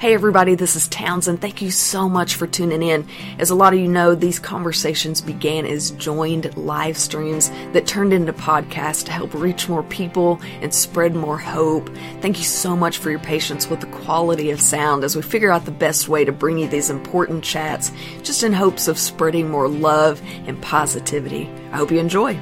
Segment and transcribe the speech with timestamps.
[0.00, 1.42] Hey everybody, this is Townsend.
[1.42, 3.06] Thank you so much for tuning in.
[3.38, 8.14] As a lot of you know, these conversations began as joined live streams that turned
[8.14, 11.90] into podcasts to help reach more people and spread more hope.
[12.22, 15.50] Thank you so much for your patience with the quality of sound as we figure
[15.50, 17.92] out the best way to bring you these important chats,
[18.22, 21.46] just in hopes of spreading more love and positivity.
[21.72, 22.38] I hope you enjoy.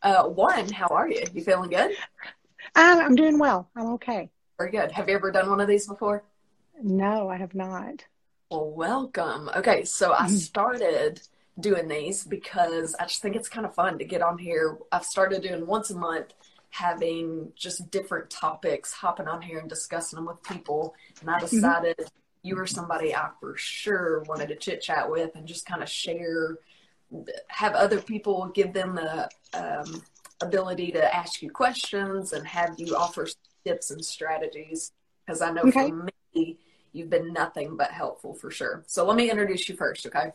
[0.00, 1.24] Uh, Warren, how are you?
[1.34, 1.96] You feeling good?
[2.74, 3.68] I'm, I'm doing well.
[3.76, 4.30] I'm okay.
[4.58, 4.92] Very good.
[4.92, 6.24] Have you ever done one of these before?
[6.82, 8.04] No, I have not.
[8.50, 9.50] Well, welcome.
[9.56, 10.36] Okay, so I mm-hmm.
[10.36, 11.20] started
[11.60, 14.78] doing these because I just think it's kind of fun to get on here.
[14.90, 16.32] I've started doing once a month,
[16.70, 20.94] having just different topics, hopping on here and discussing them with people.
[21.20, 21.46] And I mm-hmm.
[21.46, 22.08] decided mm-hmm.
[22.42, 25.88] you were somebody I for sure wanted to chit chat with and just kind of
[25.88, 26.58] share,
[27.48, 30.02] have other people give them the um,
[30.42, 33.26] ability to ask you questions and have you offer
[33.64, 34.92] tips and strategies
[35.24, 35.90] because I know okay.
[35.90, 36.58] for me,
[36.92, 38.84] you've been nothing but helpful for sure.
[38.86, 40.32] So let me introduce you first, okay?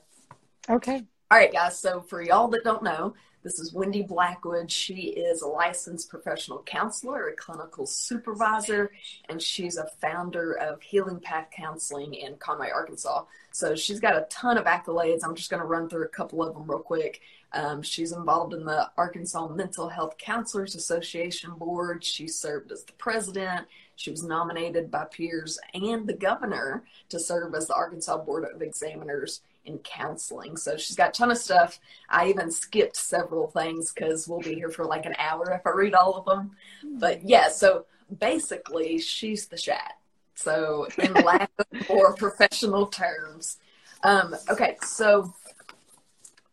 [0.69, 1.03] Okay.
[1.29, 1.79] All right, guys.
[1.79, 4.69] So for y'all that don't know, this is Wendy Blackwood.
[4.69, 8.91] She is a licensed professional counselor, a clinical supervisor,
[9.29, 13.23] and she's a founder of Healing Path Counseling in Conway, Arkansas.
[13.51, 15.21] So she's got a ton of accolades.
[15.23, 17.21] I'm just going to run through a couple of them real quick.
[17.53, 22.03] Um, she's involved in the Arkansas Mental Health Counselors Association Board.
[22.03, 23.67] She served as the president.
[23.95, 28.61] She was nominated by peers and the governor to serve as the Arkansas Board of
[28.61, 30.57] Examiners in counseling.
[30.57, 31.79] So she's got a ton of stuff.
[32.09, 35.71] I even skipped several things because we'll be here for like an hour if I
[35.71, 36.51] read all of them.
[36.99, 37.85] But yeah, so
[38.19, 39.93] basically, she's the chat.
[40.35, 43.57] So, in lack of more professional terms.
[44.03, 45.33] Um, okay, so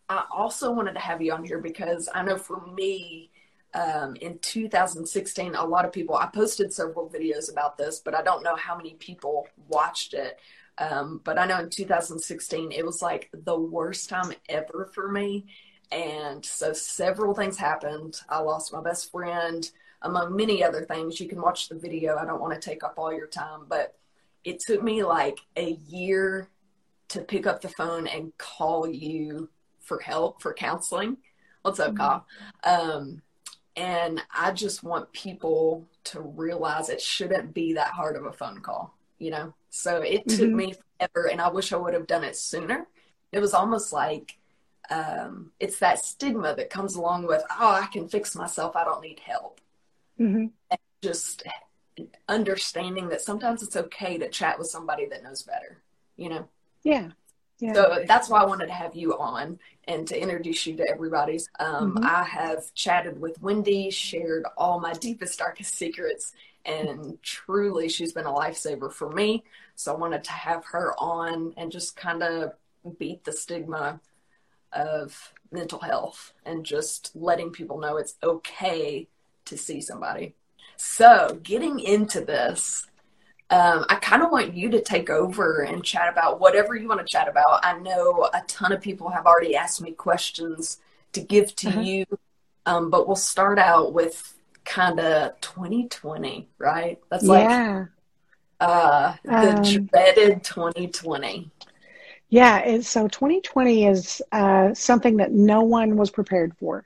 [0.08, 3.30] I also wanted to have you on here because I know for me,
[3.74, 8.22] um, in 2016, a lot of people, I posted several videos about this, but I
[8.22, 10.38] don't know how many people watched it.
[10.78, 15.46] Um, but I know in 2016, it was like the worst time ever for me.
[15.90, 18.20] And so several things happened.
[18.28, 19.68] I lost my best friend,
[20.02, 21.20] among many other things.
[21.20, 22.16] You can watch the video.
[22.16, 23.96] I don't want to take up all your time, but
[24.44, 26.48] it took me like a year
[27.08, 29.48] to pick up the phone and call you
[29.84, 31.18] for help for counseling.
[31.62, 32.26] What's up, Kyle?
[32.64, 33.22] Um,
[33.76, 38.60] and I just want people to realize it shouldn't be that hard of a phone
[38.60, 39.54] call, you know?
[39.70, 40.56] So it took mm-hmm.
[40.56, 42.86] me forever, and I wish I would have done it sooner.
[43.32, 44.36] It was almost like
[44.90, 49.02] um, it's that stigma that comes along with, oh, I can fix myself, I don't
[49.02, 49.60] need help.
[50.20, 50.46] Mm-hmm.
[51.02, 51.42] just
[52.28, 55.82] understanding that sometimes it's okay to chat with somebody that knows better,
[56.16, 56.48] you know?
[56.84, 57.10] Yeah.
[57.58, 57.72] Yeah.
[57.72, 61.40] So that's why I wanted to have you on and to introduce you to everybody.
[61.58, 62.04] Um, mm-hmm.
[62.04, 66.32] I have chatted with Wendy, shared all my deepest, darkest secrets,
[66.64, 69.44] and truly she's been a lifesaver for me.
[69.74, 72.54] So I wanted to have her on and just kind of
[72.98, 74.00] beat the stigma
[74.72, 79.06] of mental health and just letting people know it's okay
[79.46, 80.34] to see somebody.
[80.76, 82.86] So, getting into this,
[83.50, 87.00] um, I kind of want you to take over and chat about whatever you want
[87.00, 87.64] to chat about.
[87.64, 90.78] I know a ton of people have already asked me questions
[91.12, 91.80] to give to uh-huh.
[91.80, 92.06] you,
[92.66, 94.34] um, but we'll start out with
[94.64, 96.98] kind of 2020, right?
[97.10, 97.84] That's like yeah.
[98.60, 101.50] uh, the um, dreaded 2020.
[102.30, 106.84] Yeah, so 2020 is uh, something that no one was prepared for.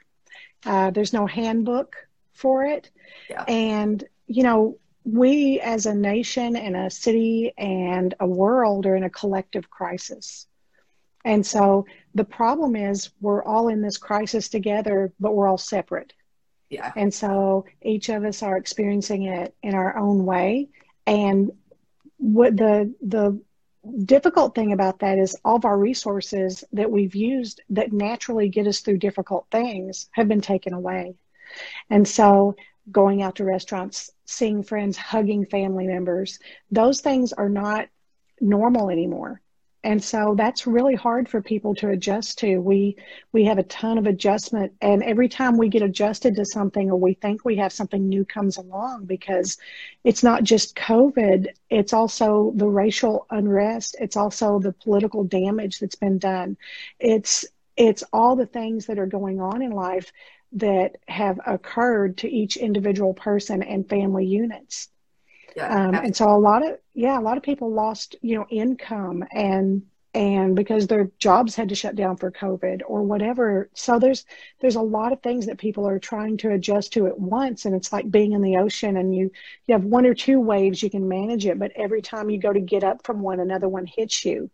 [0.67, 1.97] Uh, there's no handbook
[2.33, 2.91] for it.
[3.31, 3.45] Yeah.
[3.45, 4.77] And, you know,
[5.13, 10.47] we as a nation and a city and a world are in a collective crisis.
[11.25, 16.13] And so the problem is we're all in this crisis together, but we're all separate.
[16.71, 16.93] Yeah.
[16.97, 20.69] And so each of us are experiencing it in our own way.
[21.07, 21.53] And
[22.19, 23.41] what the the
[24.05, 28.67] difficult thing about that is all of our resources that we've used that naturally get
[28.67, 31.15] us through difficult things have been taken away.
[31.89, 32.57] And so
[32.91, 36.39] going out to restaurants, seeing friends, hugging family members,
[36.71, 37.89] those things are not
[38.41, 39.41] normal anymore.
[39.85, 42.59] And so that's really hard for people to adjust to.
[42.59, 42.97] We
[43.33, 46.99] we have a ton of adjustment and every time we get adjusted to something or
[46.99, 49.57] we think we have something new comes along because
[50.05, 55.97] it's not just COVID, it's also the racial unrest, it's also the political damage that's
[55.97, 56.57] been done.
[56.99, 57.47] It's
[57.77, 60.13] it's all the things that are going on in life
[60.53, 64.89] that have occurred to each individual person and family units.
[65.57, 68.47] Yeah, um, and so a lot of yeah, a lot of people lost you know
[68.51, 69.83] income and
[70.15, 73.69] and because their jobs had to shut down for covid or whatever.
[73.75, 74.25] So there's
[74.61, 77.67] there's a lot of things that people are trying to adjust to at once.
[77.67, 79.31] And it's like being in the ocean and you
[79.67, 81.59] you have one or two waves you can manage it.
[81.59, 84.51] But every time you go to get up from one another one hits you.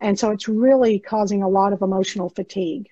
[0.00, 2.90] And so it's really causing a lot of emotional fatigue.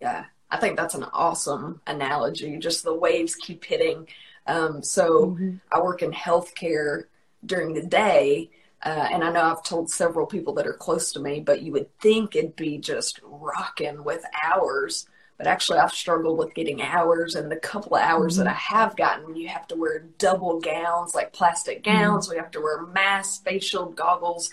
[0.00, 0.26] Yeah
[0.56, 4.06] i think that's an awesome analogy just the waves keep hitting
[4.46, 5.56] um, so mm-hmm.
[5.72, 7.04] i work in healthcare
[7.44, 8.50] during the day
[8.86, 11.72] uh, and I know I've told several people that are close to me, but you
[11.72, 15.08] would think it'd be just rocking with hours.
[15.38, 18.44] But actually, I've struggled with getting hours, and the couple of hours mm-hmm.
[18.44, 21.96] that I have gotten, you have to wear double gowns, like plastic mm-hmm.
[21.96, 22.26] gowns.
[22.26, 22.36] Mm-hmm.
[22.36, 24.50] We have to wear masks, facial goggles.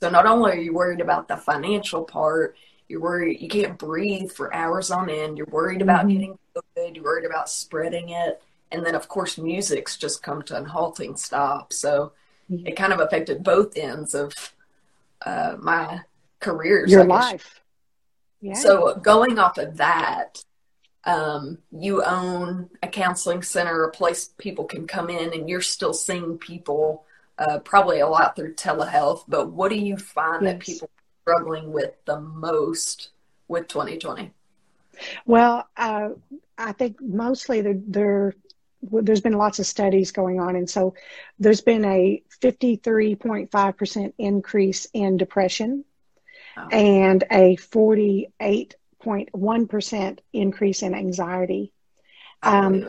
[0.00, 2.56] So not only are you worried about the financial part,
[2.88, 5.38] you're worried you can't breathe for hours on end.
[5.38, 6.08] You're worried about mm-hmm.
[6.08, 6.94] getting COVID.
[6.94, 8.42] You're worried about spreading it,
[8.72, 11.72] and then of course, music's just come to an halting stop.
[11.72, 12.12] So
[12.48, 14.32] it kind of affected both ends of
[15.24, 16.00] uh, my
[16.40, 16.90] careers.
[16.90, 17.60] Your life.
[18.40, 18.54] Yeah.
[18.54, 20.44] So going off of that,
[21.04, 25.94] um, you own a counseling center, a place people can come in, and you're still
[25.94, 27.04] seeing people
[27.38, 29.24] uh, probably a lot through telehealth.
[29.26, 30.52] But what do you find yes.
[30.52, 30.90] that people
[31.26, 33.08] struggling with the most
[33.48, 34.30] with 2020?
[35.24, 36.10] Well, uh,
[36.56, 38.34] I think mostly they're, they're
[38.82, 40.94] there's been lots of studies going on, and so
[41.40, 45.84] there's been a 53.5% increase in depression
[46.56, 46.68] oh.
[46.68, 51.72] and a 48.1% increase in anxiety.
[52.44, 52.88] Um,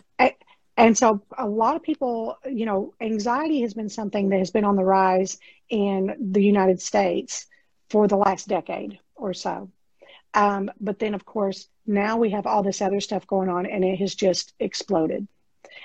[0.76, 4.66] and so a lot of people, you know, anxiety has been something that has been
[4.66, 7.48] on the rise in the United States
[7.90, 9.70] for the last decade or so.
[10.34, 13.84] Um, but then, of course, now we have all this other stuff going on and
[13.84, 15.28] it has just exploded.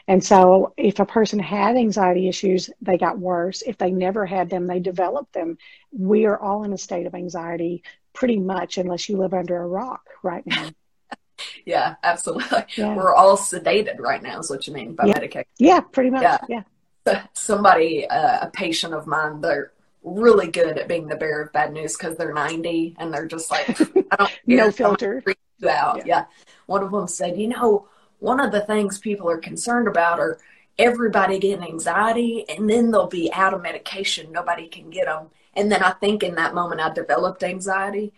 [0.08, 3.62] And so, if a person had anxiety issues, they got worse.
[3.62, 5.58] If they never had them, they developed them.
[5.92, 7.82] We are all in a state of anxiety
[8.12, 10.70] pretty much, unless you live under a rock right now.
[11.66, 12.64] yeah, absolutely.
[12.76, 12.94] Yeah.
[12.96, 15.14] We're all sedated right now, is what you mean by yeah.
[15.14, 15.50] medication.
[15.58, 16.22] Yeah, pretty much.
[16.22, 16.64] Yeah.
[17.06, 17.22] yeah.
[17.34, 19.72] Somebody, uh, a patient of mine, they're
[20.02, 23.50] really good at being the bearer of bad news because they're 90 and they're just
[23.50, 25.22] like, I don't no filter.
[25.68, 25.98] Out.
[25.98, 26.02] Yeah.
[26.04, 26.24] yeah.
[26.66, 27.88] One of them said, you know,
[28.18, 30.38] one of the things people are concerned about are
[30.78, 35.70] everybody getting anxiety and then they'll be out of medication nobody can get them and
[35.70, 38.12] then i think in that moment i developed anxiety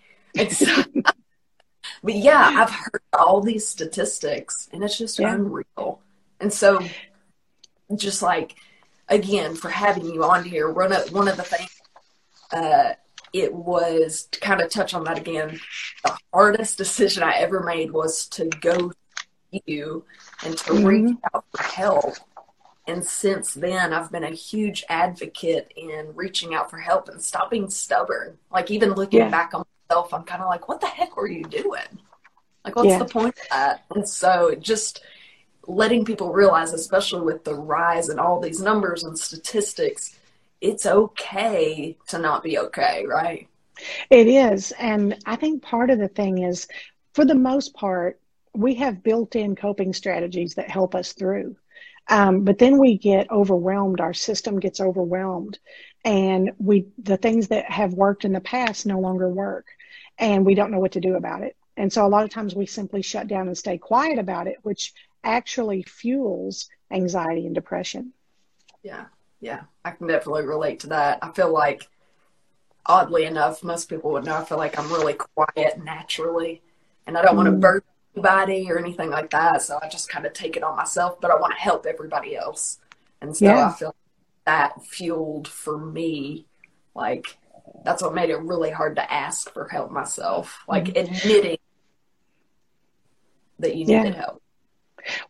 [0.51, 0.67] so,
[2.03, 5.35] but yeah i've heard all these statistics and it's just yeah.
[5.35, 6.01] unreal
[6.39, 6.81] and so
[7.97, 8.55] just like
[9.09, 11.81] again for having you on here one of, one of the things
[12.53, 12.95] uh,
[13.33, 15.59] it was to kind of touch on that again
[16.05, 18.91] the hardest decision i ever made was to go
[19.55, 20.05] to you
[20.45, 20.85] and to mm-hmm.
[20.85, 22.15] reach out for help.
[22.87, 27.71] And since then, I've been a huge advocate in reaching out for help and stopping
[27.71, 28.37] stubborn.
[28.53, 29.31] Like, even looking yeah.
[29.31, 31.81] back on myself, I'm kind of like, what the heck were you doing?
[32.63, 32.99] Like, what's yeah.
[32.99, 33.85] the point of that?
[33.95, 35.03] And so, just
[35.67, 40.19] letting people realize, especially with the rise in all these numbers and statistics,
[40.61, 43.49] it's okay to not be okay, right?
[44.11, 44.73] It is.
[44.73, 46.69] And I think part of the thing is,
[47.13, 48.21] for the most part,
[48.55, 51.57] we have built in coping strategies that help us through.
[52.09, 55.59] Um, but then we get overwhelmed, our system gets overwhelmed,
[56.05, 59.67] and we the things that have worked in the past no longer work,
[60.19, 61.57] and we don't know what to do about it.
[61.77, 64.59] And so a lot of times we simply shut down and stay quiet about it,
[64.63, 64.93] which
[65.25, 68.13] actually fuels anxiety and depression.
[68.83, 69.07] Yeah,
[69.41, 71.19] yeah, I can definitely relate to that.
[71.23, 71.89] I feel like,
[72.87, 74.37] oddly enough, most people would know.
[74.37, 76.63] I feel like I'm really quiet naturally,
[77.07, 77.37] and I don't mm.
[77.37, 79.63] want to burden anybody or anything like that.
[79.63, 82.37] So I just kind of take it on myself, but I want to help everybody
[82.37, 82.79] else.
[83.21, 83.69] And so yeah.
[83.69, 83.95] I feel
[84.45, 86.47] that fueled for me,
[86.95, 87.39] like
[87.85, 91.15] that's what made it really hard to ask for help myself, like mm-hmm.
[91.15, 91.59] admitting
[93.59, 94.21] that you needed yeah.
[94.21, 94.43] help.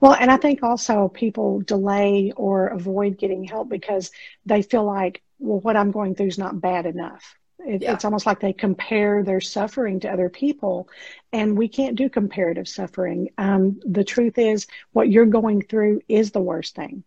[0.01, 4.11] Well, and I think also people delay or avoid getting help because
[4.47, 7.37] they feel like, well, what I'm going through is not bad enough.
[7.59, 7.93] It, yeah.
[7.93, 10.89] It's almost like they compare their suffering to other people,
[11.33, 13.31] and we can't do comparative suffering.
[13.39, 17.05] Um, the truth is, what you're going through is the worst thing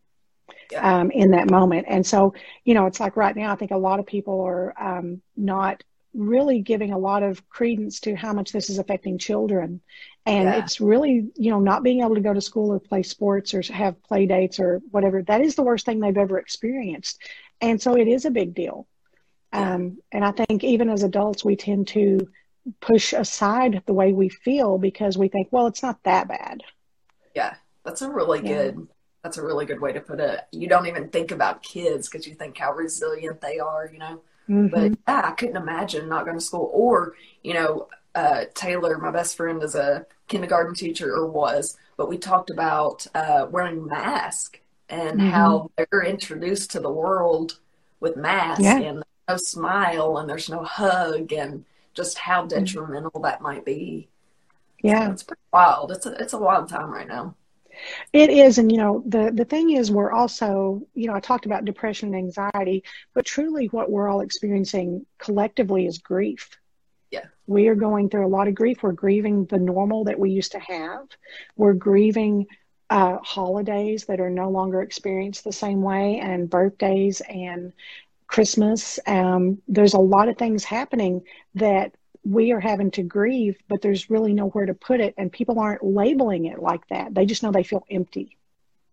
[0.72, 1.00] yeah.
[1.00, 1.88] um, in that moment.
[1.90, 2.34] And so,
[2.64, 5.84] you know, it's like right now, I think a lot of people are um, not
[6.18, 9.80] really giving a lot of credence to how much this is affecting children.
[10.26, 10.58] And yeah.
[10.58, 13.62] it's really, you know, not being able to go to school or play sports or
[13.72, 15.22] have play dates or whatever.
[15.22, 17.22] That is the worst thing they've ever experienced.
[17.62, 18.88] And so it is a big deal.
[19.54, 22.28] Um, and I think even as adults, we tend to
[22.82, 26.64] push aside the way we feel because we think, well, it's not that bad.
[27.34, 27.56] Yeah,
[27.86, 28.64] that's a really yeah.
[28.64, 28.88] good.
[29.24, 30.42] That's a really good way to put it.
[30.52, 34.22] You don't even think about kids because you think how resilient they are, you know.
[34.50, 34.68] Mm-hmm.
[34.68, 36.70] But yeah, I couldn't imagine not going to school.
[36.74, 42.10] Or, you know, uh, Taylor, my best friend, is a kindergarten teacher or was, but
[42.10, 45.30] we talked about uh, wearing mask and mm-hmm.
[45.30, 47.60] how they're introduced to the world
[48.00, 48.80] with masks yeah.
[48.80, 52.60] and no smile and there's no hug and just how mm-hmm.
[52.60, 53.24] detrimental mm-hmm.
[53.24, 54.08] that might be.
[54.84, 55.92] Yeah, so it's pretty wild.
[55.92, 57.36] It's a it's a wild time right now.
[58.14, 61.46] It is, and you know the the thing is, we're also you know I talked
[61.46, 66.58] about depression and anxiety, but truly, what we're all experiencing collectively is grief.
[67.12, 68.84] Yeah, we are going through a lot of grief.
[68.84, 71.08] We're grieving the normal that we used to have.
[71.56, 72.48] We're grieving
[72.90, 77.74] uh, holidays that are no longer experienced the same way, and birthdays and
[78.28, 79.00] Christmas.
[79.08, 81.24] Um, there's a lot of things happening
[81.56, 81.94] that
[82.28, 85.84] we are having to grieve, but there's really nowhere to put it, and people aren't
[85.84, 87.16] labeling it like that.
[87.16, 88.38] They just know they feel empty.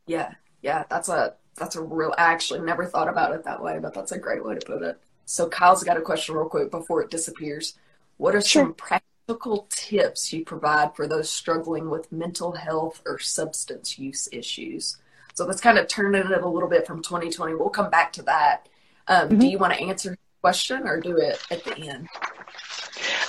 [0.06, 2.14] Yeah, yeah, that's a that's a real.
[2.16, 4.82] I actually never thought about it that way, but that's a great way to put
[4.82, 5.00] it.
[5.24, 7.74] So Kyle's got a question real quick before it disappears.
[8.18, 8.62] What are sure.
[8.62, 14.98] some practical tips you provide for those struggling with mental health or substance use issues?
[15.32, 17.54] So that's kind of turning it a little bit from 2020.
[17.56, 18.68] We'll come back to that.
[19.08, 19.38] Um, mm-hmm.
[19.40, 22.08] Do you want to answer the question or do it at the end?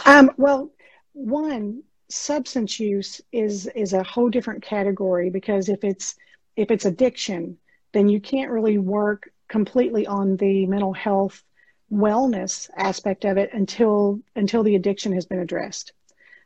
[0.05, 0.71] Um, well,
[1.13, 6.15] one substance use is is a whole different category because if it's
[6.55, 7.57] if it's addiction,
[7.93, 11.43] then you can't really work completely on the mental health
[11.91, 15.93] wellness aspect of it until until the addiction has been addressed.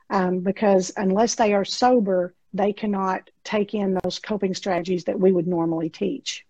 [0.10, 5.32] Um, because unless they are sober, they cannot take in those coping strategies that we
[5.32, 6.46] would normally teach.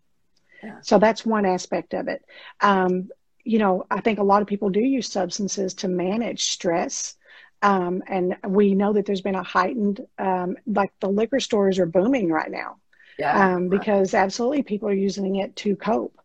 [0.63, 0.77] Yeah.
[0.81, 2.23] So that's one aspect of it.
[2.61, 3.09] Um,
[3.49, 7.15] you know, I think a lot of people do use substances to manage stress.
[7.63, 11.87] Um, and we know that there's been a heightened, um, like the liquor stores are
[11.87, 12.77] booming right now.
[13.17, 13.55] Yeah.
[13.55, 16.15] Um, because absolutely people are using it to cope.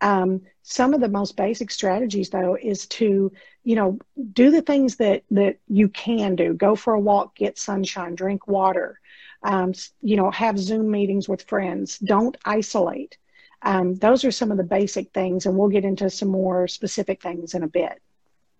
[0.00, 3.32] Um, some of the most basic strategies, though, is to,
[3.64, 3.98] you know,
[4.32, 6.54] do the things that that you can do.
[6.54, 9.00] Go for a walk, get sunshine, drink water.
[9.42, 9.72] Um,
[10.02, 11.98] you know, have Zoom meetings with friends.
[11.98, 13.18] Don't isolate.
[13.62, 17.22] Um, those are some of the basic things, and we'll get into some more specific
[17.22, 18.00] things in a bit.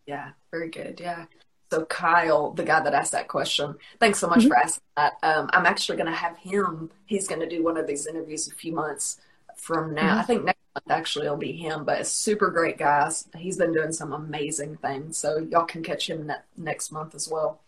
[0.06, 1.00] Yeah, very good.
[1.00, 1.26] Yeah.
[1.70, 4.48] So Kyle, the guy that asked that question, thanks so much mm-hmm.
[4.48, 5.12] for asking that.
[5.22, 6.90] Um, I'm actually going to have him.
[7.06, 9.20] He's going to do one of these interviews a few months
[9.56, 10.10] from now.
[10.10, 10.18] Mm-hmm.
[10.18, 13.10] I think next month actually it'll be him, but a super great guy.
[13.36, 15.16] He's been doing some amazing things.
[15.16, 17.60] So y'all can catch him ne- next month as well.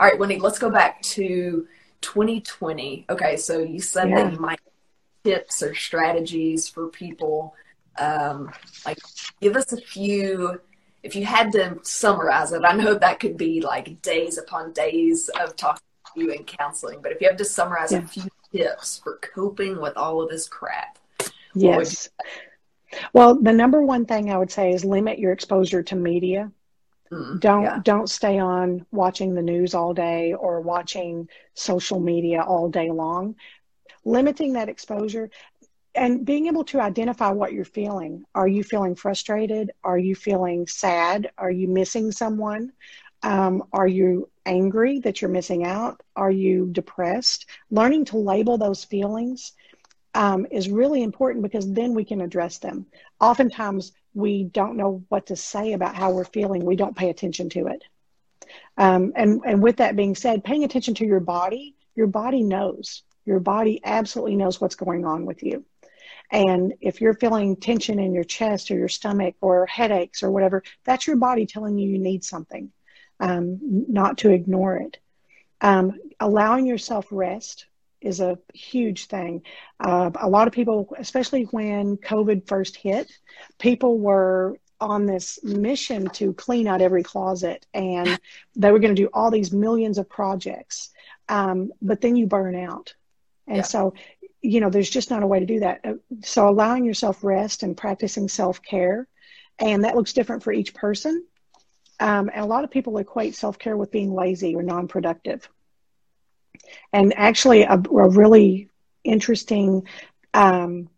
[0.00, 1.68] All right, Wendy, let's go back to
[2.00, 3.04] 2020.
[3.10, 4.24] Okay, so you said yeah.
[4.24, 4.60] that you might
[5.24, 7.54] tips or strategies for people?
[7.98, 8.50] Um,
[8.86, 8.98] like,
[9.40, 10.60] give us a few.
[11.02, 15.28] If you had to summarize it, I know that could be like days upon days
[15.40, 15.82] of talking
[16.14, 17.98] to you and counseling, but if you have to summarize yeah.
[17.98, 20.98] a few tips for coping with all of this crap,
[21.54, 22.08] yes.
[23.12, 26.50] Well, the number one thing I would say is limit your exposure to media.
[27.10, 27.80] Mm, don't yeah.
[27.84, 33.36] don't stay on watching the news all day or watching social media all day long
[34.04, 35.30] limiting that exposure
[35.94, 38.24] and being able to identify what you're feeling.
[38.34, 39.70] Are you feeling frustrated?
[39.84, 41.30] Are you feeling sad?
[41.38, 42.72] Are you missing someone?
[43.22, 46.02] Um, are you angry that you're missing out?
[46.16, 47.46] Are you depressed?
[47.70, 49.52] Learning to label those feelings
[50.14, 52.86] um, is really important because then we can address them.
[53.20, 56.64] Oftentimes, we don't know what to say about how we're feeling.
[56.64, 57.82] We don't pay attention to it.
[58.76, 63.02] Um, and, and with that being said, paying attention to your body, your body knows.
[63.24, 65.64] Your body absolutely knows what's going on with you.
[66.30, 70.62] And if you're feeling tension in your chest or your stomach or headaches or whatever,
[70.84, 72.72] that's your body telling you you need something,
[73.20, 74.98] um, not to ignore it.
[75.60, 77.66] Um, allowing yourself rest
[78.00, 79.42] is a huge thing.
[79.80, 83.10] Uh, a lot of people, especially when COVID first hit,
[83.58, 88.18] people were on this mission to clean out every closet and
[88.56, 90.90] they were going to do all these millions of projects.
[91.28, 92.94] Um, but then you burn out
[93.46, 93.62] and yeah.
[93.62, 93.94] so,
[94.40, 95.80] you know, there's just not a way to do that.
[95.84, 99.06] Uh, so allowing yourself rest and practicing self care,
[99.58, 101.24] and that looks different for each person.
[102.00, 105.48] Um, and a lot of people equate self care with being lazy or non productive.
[106.92, 108.68] And actually, a, a really
[109.02, 109.86] interesting
[110.32, 110.88] um,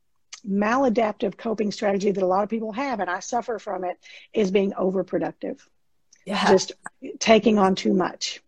[0.49, 3.99] maladaptive coping strategy that a lot of people have, and I suffer from it,
[4.33, 5.61] is being overproductive.
[6.25, 6.45] Yeah.
[6.49, 6.73] Just
[7.19, 8.41] taking on too much.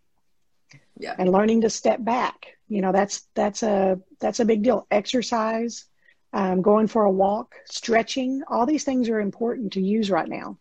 [0.99, 1.15] Yeah.
[1.17, 5.87] And learning to step back you know that's that's a that's a big deal exercise
[6.33, 10.59] um, going for a walk stretching all these things are important to use right now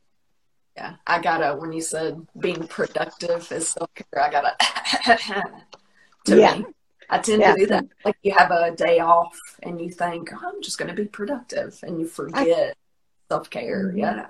[0.75, 4.55] yeah i gotta when you said being productive is self-care i gotta
[6.25, 6.57] to yeah.
[6.57, 6.65] me
[7.09, 7.53] i tend yeah.
[7.53, 10.77] to do that like you have a day off and you think oh, i'm just
[10.77, 12.77] going to be productive and you forget
[13.29, 13.97] self-care mm-hmm.
[13.97, 14.27] yeah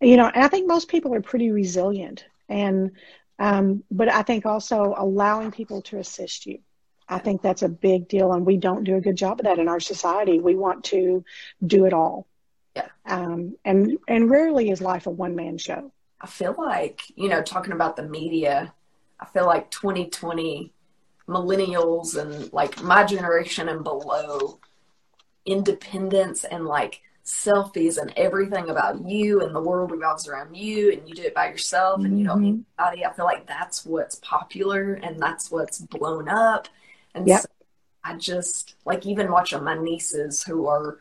[0.00, 2.26] You know, and I think most people are pretty resilient.
[2.48, 2.92] And,
[3.38, 6.60] um, but I think also allowing people to assist you.
[7.08, 8.32] I think that's a big deal.
[8.32, 10.38] And we don't do a good job of that in our society.
[10.38, 11.24] We want to
[11.64, 12.26] do it all.
[12.74, 12.88] Yeah.
[13.04, 15.92] Um, and, and rarely is life a one man show.
[16.20, 18.72] I feel like, you know, talking about the media,
[19.20, 20.72] I feel like 2020
[21.28, 24.58] millennials and like my generation and below
[25.44, 31.08] independence and like selfies and everything about you and the world revolves around you and
[31.08, 32.82] you do it by yourself and you don't need Mm-hmm.
[32.84, 33.04] anybody.
[33.06, 36.68] I feel like that's what's popular and that's what's blown up.
[37.14, 37.40] And Yep.
[37.42, 37.48] so
[38.04, 40.98] I just like even watching my nieces who are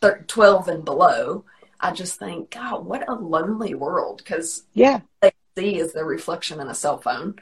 [0.00, 1.44] thir- 12 and below,
[1.80, 5.00] I just think, God, what a lonely world because Yeah.
[5.20, 7.36] they see is the reflection in a cell phone.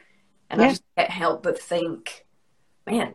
[0.50, 2.26] And I just can't help but think,
[2.87, 3.14] man,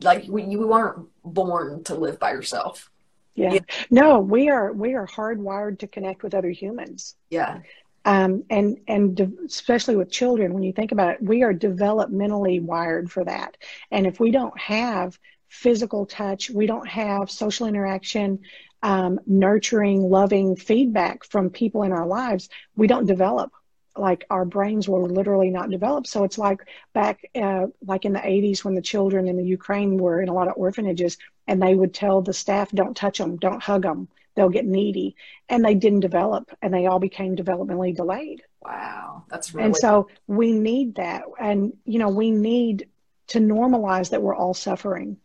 [0.00, 2.90] like we, you weren't born to live by yourself.
[3.36, 3.54] Yeah.
[3.54, 3.60] Yeah.
[3.90, 7.14] No, we are, we are hardwired to connect with other humans.
[7.30, 7.60] Yeah.
[8.04, 12.62] Um, and and de- especially with children, when you think about it, we are developmentally
[12.62, 13.56] wired for that.
[13.90, 18.40] And if we don't have physical touch, we don't have social interaction,
[18.82, 23.50] um, nurturing, loving feedback from people in our lives, we don't develop.
[23.96, 26.06] Like our brains will literally not develop.
[26.06, 26.60] So it's like
[26.92, 30.34] back, uh, like in the 80s when the children in the Ukraine were in a
[30.34, 31.16] lot of orphanages,
[31.46, 35.16] and they would tell the staff, "Don't touch them, don't hug them, they'll get needy."
[35.48, 38.42] and they didn't develop and they all became developmentally delayed.
[38.62, 39.24] Wow.
[39.28, 41.22] That's really And so we need that.
[41.38, 42.88] And, you know, we need
[43.28, 45.18] to normalize that we're all suffering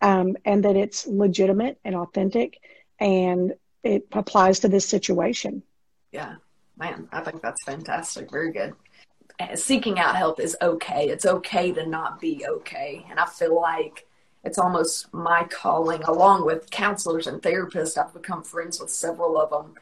[0.00, 2.60] um, and that it's legitimate and authentic
[2.98, 5.62] and it applies to this situation.
[6.12, 6.36] Yeah,
[6.78, 8.30] man, I think that's fantastic.
[8.30, 8.74] Very good.
[9.54, 11.08] Seeking out help is okay.
[11.08, 13.04] It's okay to not be okay.
[13.10, 14.06] And I feel like
[14.44, 17.96] it's almost my calling, along with counselors and therapists.
[17.96, 19.74] I've become friends with several of them.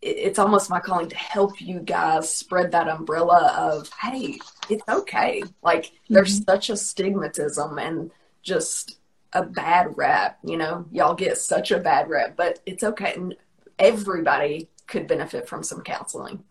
[0.00, 5.42] It's almost my calling to help you guys spread that umbrella of, hey, it's okay.
[5.62, 6.50] Like, there's mm-hmm.
[6.50, 8.10] such a stigmatism and
[8.42, 8.98] just
[9.32, 10.38] a bad rap.
[10.44, 13.14] You know, y'all get such a bad rap, but it's okay.
[13.14, 13.36] And
[13.78, 16.42] everybody could benefit from some counseling.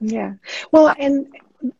[0.00, 0.34] Yeah.
[0.72, 1.28] Well, and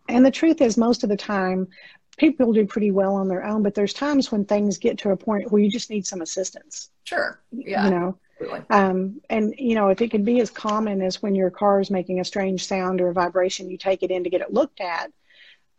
[0.09, 1.69] and the truth is most of the time
[2.17, 5.17] people do pretty well on their own, but there's times when things get to a
[5.17, 6.91] point where you just need some assistance.
[7.05, 7.41] Sure.
[7.51, 7.85] Yeah.
[7.85, 8.67] You know, absolutely.
[8.71, 11.91] Um, and you know, if it can be as common as when your car is
[11.91, 14.81] making a strange sound or a vibration, you take it in to get it looked
[14.81, 15.13] at.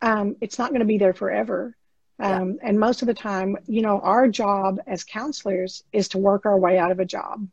[0.02, 1.76] Um, it's not going to be there forever.
[2.18, 6.46] Um, And most of the time, you know, our job as counselors is to work
[6.46, 7.46] our way out of a job.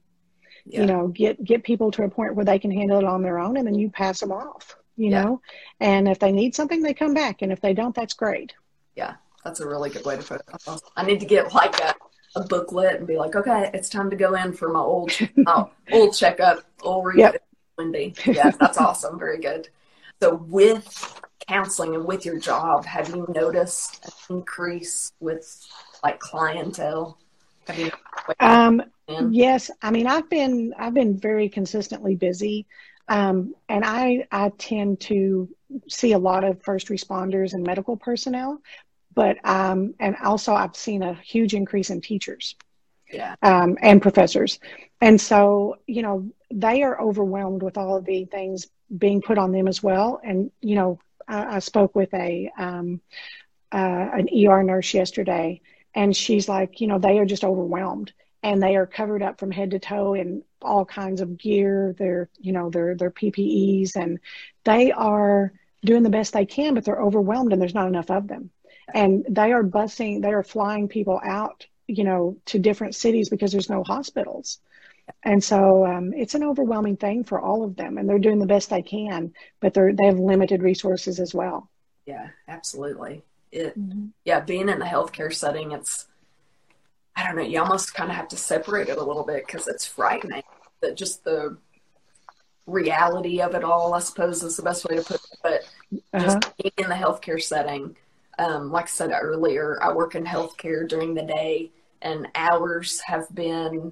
[0.65, 0.81] Yeah.
[0.81, 3.39] You know, get get people to a point where they can handle it on their
[3.39, 4.77] own, and then you pass them off.
[4.95, 5.23] You Yeah.
[5.23, 5.41] know,
[5.79, 8.53] and if they need something, they come back, and if they don't, that's great.
[8.95, 9.15] Yeah.
[9.43, 10.81] That's a really good way to put it.
[10.95, 11.93] I need to get like a,
[12.35, 15.67] a booklet and be like, okay, it's time to go in for my old my
[15.91, 16.63] old checkup.
[16.81, 17.43] Old read Yep.
[17.77, 18.13] Wendy.
[18.25, 19.19] Yeah, that's awesome.
[19.19, 19.67] Very good.
[20.21, 25.67] So with counseling and with your job, have you noticed an increase with
[26.03, 27.17] like clientele?
[27.67, 27.91] Have you
[28.39, 28.81] Um,
[29.29, 32.65] Yes, I mean I've been I've been very consistently busy,
[33.09, 35.49] um, and I I tend to
[35.89, 38.61] see a lot of first responders and medical personnel,
[39.13, 42.55] but um, and also I've seen a huge increase in teachers
[43.11, 44.59] yeah, um, and professors,
[45.01, 49.51] and so you know they are overwhelmed with all of the things being put on
[49.51, 50.19] them as well.
[50.23, 53.01] And you know I, I spoke with a um,
[53.71, 55.61] uh, an ER nurse yesterday,
[55.93, 59.51] and she's like, you know, they are just overwhelmed and they are covered up from
[59.51, 61.95] head to toe in all kinds of gear.
[61.97, 64.19] Their you know their their ppes and
[64.65, 65.53] they are
[65.83, 68.49] doing the best they can but they're overwhelmed and there's not enough of them.
[68.93, 73.51] And they are busing they are flying people out you know to different cities because
[73.51, 74.59] there's no hospitals.
[75.21, 78.45] And so um, it's an overwhelming thing for all of them and they're doing the
[78.45, 81.69] best they can but they're they have limited resources as well.
[82.05, 83.23] Yeah, absolutely.
[83.51, 83.75] It
[84.25, 86.07] yeah, being in the healthcare setting, it's
[87.15, 89.67] I don't know, you almost kind of have to separate it a little bit because
[89.67, 90.43] it's frightening.
[90.81, 91.57] That just the
[92.65, 95.37] reality of it all, I suppose, is the best way to put it.
[95.41, 95.61] But
[96.13, 96.19] uh-huh.
[96.19, 97.95] just being in the healthcare setting,
[98.39, 101.71] um, like I said earlier, I work in healthcare during the day,
[102.01, 103.91] and hours have been,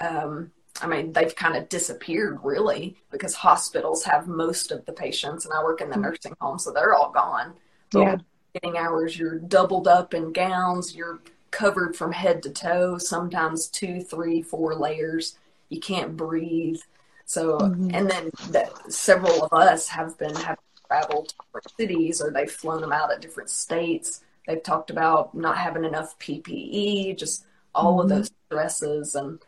[0.00, 0.50] um,
[0.80, 5.54] I mean, they've kind of disappeared really because hospitals have most of the patients, and
[5.54, 7.54] I work in the nursing home, so they're all gone.
[7.92, 8.16] But Yeah.
[8.54, 14.00] getting hours, you're doubled up in gowns, you're covered from head to toe, sometimes two,
[14.02, 15.38] three, four layers.
[15.68, 16.80] You can't breathe.
[17.26, 17.94] So, Mhm.
[17.94, 22.50] and then the, several of us have been have traveled to different cities, or they've
[22.50, 24.22] flown them out at different states.
[24.46, 28.10] They've talked about not having enough PPE, just all of Mhm.
[28.10, 29.14] those stresses.
[29.14, 29.38] And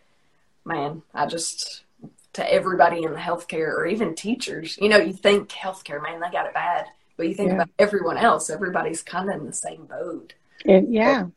[0.65, 1.85] man, I just
[2.33, 4.77] to everybody in the healthcare or even teachers.
[4.79, 6.87] You know, you think healthcare, man, they got it bad.
[7.17, 7.55] But you think yeah.
[7.55, 10.35] about everyone else, everybody's kind of in the same boat.
[10.65, 11.23] It, yeah.
[11.23, 11.33] But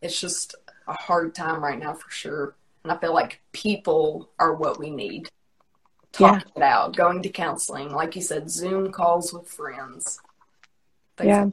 [0.00, 0.54] it's just
[0.88, 2.54] a hard time right now for sure.
[2.82, 5.28] And I feel like people are what we need.
[6.16, 6.62] Talking yeah.
[6.62, 10.18] it out, going to counseling, like you said, Zoom calls with friends.
[11.22, 11.46] yeah,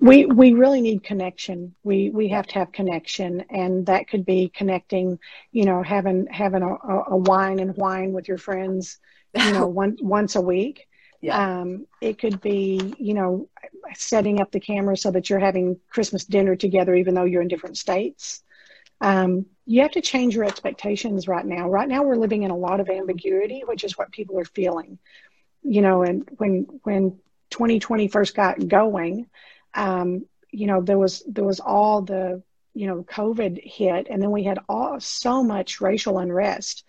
[0.00, 1.74] we we really need connection.
[1.82, 5.18] We we have to have connection, and that could be connecting.
[5.50, 6.74] You know, having having a,
[7.08, 8.98] a wine and whine with your friends.
[9.34, 10.86] You know, one, once a week.
[11.20, 11.60] Yeah.
[11.60, 13.48] Um, it could be, you know,
[13.94, 17.48] setting up the camera so that you're having Christmas dinner together, even though you're in
[17.48, 18.44] different states.
[19.00, 21.68] Um, you have to change your expectations right now.
[21.68, 24.98] Right now, we're living in a lot of ambiguity, which is what people are feeling.
[25.62, 27.18] You know, and when when
[27.50, 29.28] 2020 first got going,
[29.74, 32.42] um, you know, there was there was all the
[32.74, 36.84] you know COVID hit, and then we had all so much racial unrest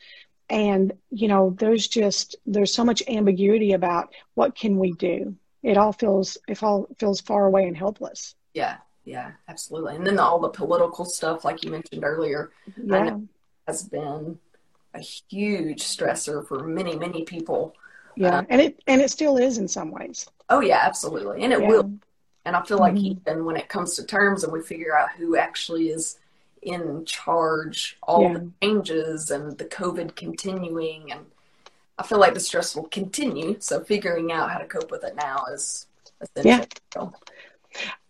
[0.50, 5.78] and you know there's just there's so much ambiguity about what can we do it
[5.78, 10.40] all feels it all feels far away and helpless yeah yeah absolutely and then all
[10.40, 12.52] the political stuff like you mentioned earlier
[12.84, 13.18] yeah.
[13.68, 14.38] has been
[14.94, 17.76] a huge stressor for many many people
[18.16, 21.54] yeah um, and it and it still is in some ways oh yeah absolutely and
[21.54, 21.68] it yeah.
[21.68, 21.92] will
[22.46, 23.18] and i feel like mm-hmm.
[23.30, 26.18] even when it comes to terms and we figure out who actually is
[26.62, 28.34] in charge, all yeah.
[28.34, 31.12] the changes and the COVID continuing.
[31.12, 31.26] And
[31.98, 33.58] I feel like the stress will continue.
[33.60, 35.88] So figuring out how to cope with it now is
[36.22, 36.68] essential.
[36.96, 37.08] Yeah.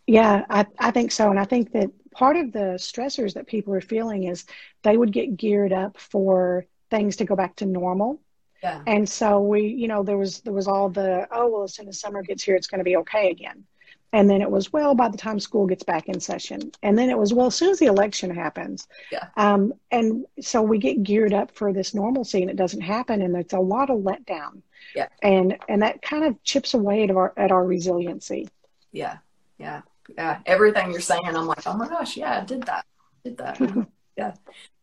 [0.10, 1.30] Yeah, I, I think so.
[1.30, 4.45] And I think that part of the stressors that people are feeling is
[4.82, 8.19] they would get geared up for things to go back to normal.
[8.63, 8.82] Yeah.
[8.88, 11.88] And so we, you know, there was there was all the oh well, as soon
[11.88, 13.65] as summer gets here, it's going to be okay again.
[14.12, 16.72] And then it was, well, by the time school gets back in session.
[16.82, 18.88] And then it was, well, as soon as the election happens.
[19.12, 19.28] Yeah.
[19.38, 23.22] Um, and so we get geared up for this normalcy and it doesn't happen.
[23.22, 24.63] And it's a lot of letdown.
[24.95, 25.10] Yeah.
[25.22, 28.50] And, and that kind of chips away at our, at our resiliency.
[28.91, 29.17] Yeah.
[29.60, 29.82] Yeah.
[30.17, 30.39] Yeah.
[30.45, 32.86] Everything you're saying, I'm like, oh my gosh, yeah, I did that.
[32.86, 33.88] I did that.
[34.17, 34.34] yeah.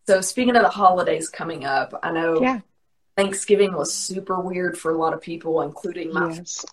[0.06, 2.60] So speaking of the holidays coming up, I know yeah.
[3.16, 6.64] Thanksgiving was super weird for a lot of people, including my yes.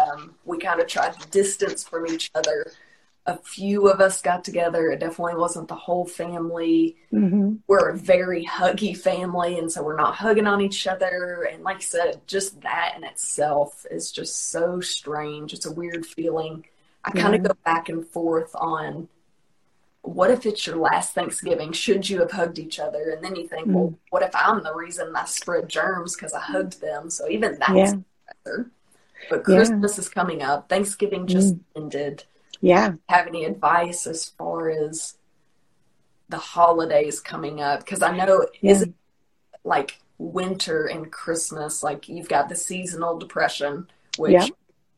[0.00, 2.72] Um, we kind of tried to distance from each other.
[3.26, 4.90] A few of us got together.
[4.90, 6.96] It definitely wasn't the whole family.
[7.12, 7.56] Mm-hmm.
[7.66, 11.48] We're a very huggy family, and so we're not hugging on each other.
[11.50, 15.52] And like I said, just that in itself is just so strange.
[15.52, 16.64] It's a weird feeling.
[17.04, 19.08] I kind of go back and forth on
[20.02, 21.72] what if it's your last Thanksgiving?
[21.72, 23.10] Should you have hugged each other?
[23.10, 23.72] And then you think, mm.
[23.72, 27.08] well, what if I'm the reason I spread germs because I hugged them?
[27.08, 27.94] So even that's yeah.
[28.44, 28.70] better.
[29.30, 30.00] But Christmas yeah.
[30.00, 30.68] is coming up.
[30.68, 31.60] Thanksgiving just mm.
[31.76, 32.24] ended.
[32.60, 32.94] Yeah.
[33.08, 35.16] Have any advice as far as
[36.28, 37.80] the holidays coming up?
[37.80, 38.72] Because I know yeah.
[38.72, 38.92] is it
[39.64, 41.82] like winter and Christmas?
[41.82, 43.88] Like you've got the seasonal depression,
[44.18, 44.52] which.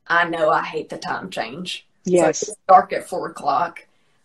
[0.07, 1.87] I know I hate the time change.
[2.05, 2.41] Yes.
[2.41, 3.81] So it's dark at four o'clock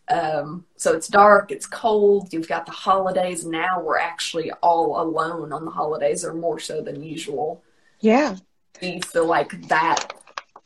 [0.09, 3.45] um, so it's dark, it's cold, you've got the holidays.
[3.45, 7.63] Now we're actually all alone on the holidays, or more so than usual.
[7.99, 8.35] Yeah.
[8.79, 10.13] Do you feel like that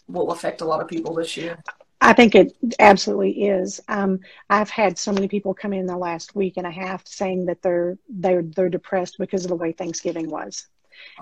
[0.08, 1.62] will affect a lot of people this year?
[2.00, 3.82] I think it absolutely is.
[3.88, 7.46] Um, I've had so many people come in the last week and a half saying
[7.46, 10.68] that they're they're they're depressed because of the way Thanksgiving was,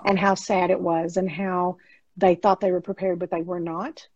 [0.04, 1.76] and how sad it was, and how
[2.16, 4.06] they thought they were prepared but they were not.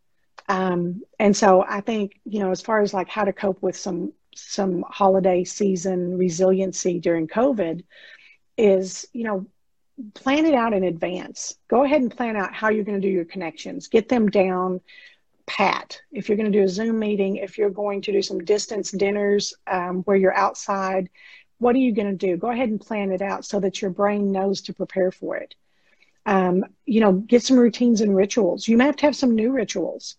[0.49, 3.77] Um, and so I think, you know, as far as like how to cope with
[3.77, 7.83] some some holiday season resiliency during COVID
[8.59, 9.47] is, you know,
[10.15, 11.57] plan it out in advance.
[11.69, 13.89] Go ahead and plan out how you're going to do your connections.
[13.89, 14.81] Get them down
[15.47, 16.01] pat.
[16.13, 18.91] If you're going to do a Zoom meeting, if you're going to do some distance
[18.91, 21.09] dinners um, where you're outside,
[21.59, 22.37] what are you going to do?
[22.37, 25.55] Go ahead and plan it out so that your brain knows to prepare for it.
[26.27, 28.69] Um, you know, get some routines and rituals.
[28.69, 30.17] You may have to have some new rituals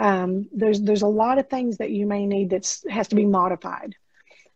[0.00, 3.26] um, there's there's a lot of things that you may need that has to be
[3.26, 3.94] modified.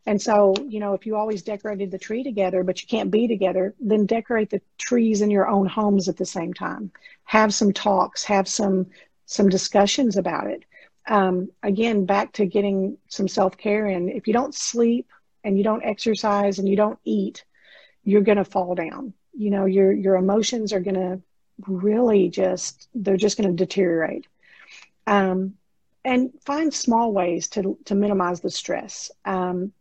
[0.06, 3.28] And so, you know, if you always decorated the tree together, but you can't be
[3.28, 6.90] together, then decorate the trees in your own homes at the same time.
[7.24, 8.86] Have some talks, have some
[9.26, 10.64] some discussions about it.
[11.06, 14.08] Um, again, back to getting some self care in.
[14.08, 15.08] If you don't sleep
[15.42, 17.44] and you don't exercise and you don't eat,
[18.02, 19.12] you're going to fall down.
[19.34, 21.20] You know, your your emotions are going to
[21.66, 24.26] really just they're just going to deteriorate
[25.06, 25.54] um,
[26.04, 29.10] and find small ways to to minimize the stress.
[29.24, 29.72] Um,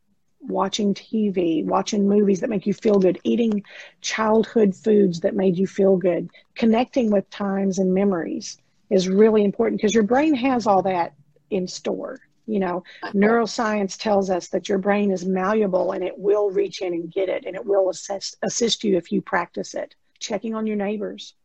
[0.42, 3.64] watching TV, watching movies that make you feel good, eating
[4.02, 8.58] childhood foods that made you feel good, connecting with times and memories
[8.90, 11.14] is really important because your brain has all that
[11.50, 12.20] in store.
[12.46, 12.84] You know,
[13.14, 17.30] neuroscience tells us that your brain is malleable and it will reach in and get
[17.30, 21.36] it and it will assist, assist you if you practice it checking on your neighbors,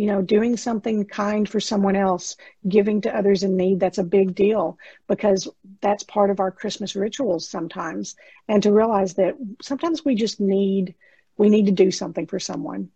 [0.00, 3.78] you know, doing something kind for someone else, giving to others in need.
[3.78, 5.46] That's a big deal because
[5.82, 8.16] that's part of our Christmas rituals sometimes.
[8.48, 10.94] And to realize that sometimes we just need,
[11.36, 12.88] we need to do something for someone.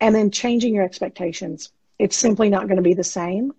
[0.00, 1.72] And then changing your expectations.
[1.98, 3.50] It's simply not going to be the same.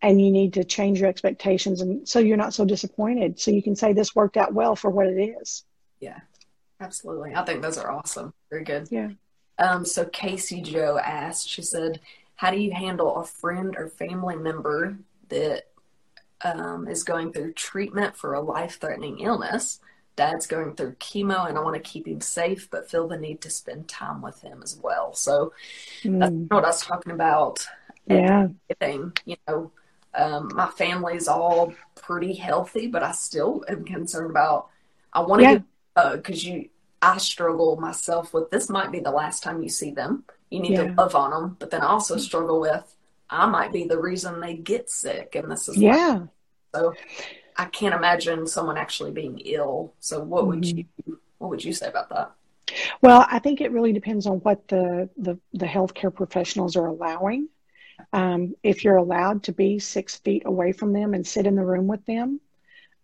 [0.00, 1.80] And you need to change your expectations.
[1.80, 3.40] And so you're not so disappointed.
[3.40, 5.64] So you can say this worked out well for what it is.
[5.98, 6.20] Yeah,
[6.78, 7.34] absolutely.
[7.34, 8.32] I think those are awesome.
[8.48, 8.86] Very good.
[8.92, 9.08] Yeah.
[9.58, 11.98] Um, so Casey Joe asked, she said,
[12.36, 15.64] how do you handle a friend or family member that
[16.42, 19.80] um, is going through treatment for a life threatening illness?
[20.16, 23.40] Dad's going through chemo and I want to keep him safe, but feel the need
[23.42, 25.12] to spend time with him as well.
[25.14, 25.52] So
[26.02, 26.20] mm.
[26.20, 27.66] that's what I was talking about.
[28.06, 28.48] Yeah.
[28.78, 29.72] Thing, you know,
[30.14, 34.68] um, my family's all pretty healthy, but I still am concerned about,
[35.12, 35.64] I want to
[35.96, 36.16] yeah.
[36.16, 36.68] because uh, you,
[37.02, 40.24] I struggle myself with this might be the last time you see them.
[40.54, 40.86] You need yeah.
[40.86, 42.94] to love on them, but then also struggle with
[43.28, 46.20] I might be the reason they get sick, and this is yeah.
[46.74, 46.94] so
[47.56, 49.94] I can't imagine someone actually being ill.
[50.00, 50.78] So what would mm-hmm.
[51.06, 52.32] you what would you say about that?
[53.02, 57.48] Well, I think it really depends on what the the, the healthcare professionals are allowing.
[58.12, 61.64] Um, if you're allowed to be six feet away from them and sit in the
[61.64, 62.40] room with them,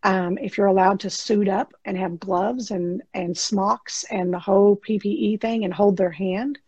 [0.02, 4.38] um, if you're allowed to suit up and have gloves and, and smocks and the
[4.38, 6.58] whole PPE thing and hold their hand,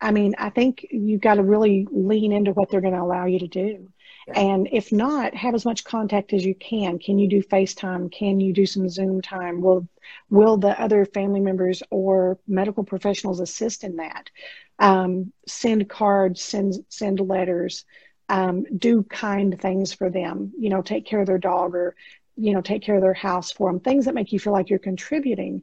[0.00, 3.26] I mean, I think you've got to really lean into what they're going to allow
[3.26, 3.88] you to do.
[4.28, 4.38] Yeah.
[4.38, 6.98] And if not, have as much contact as you can.
[6.98, 8.12] Can you do FaceTime?
[8.12, 9.60] Can you do some Zoom time?
[9.60, 9.88] Will
[10.30, 14.30] will the other family members or medical professionals assist in that?
[14.78, 17.84] Um, send cards, send send letters,
[18.28, 20.52] um, do kind things for them.
[20.58, 21.96] You know, take care of their dog or
[22.36, 24.70] you know, take care of their house for them, things that make you feel like
[24.70, 25.62] you're contributing.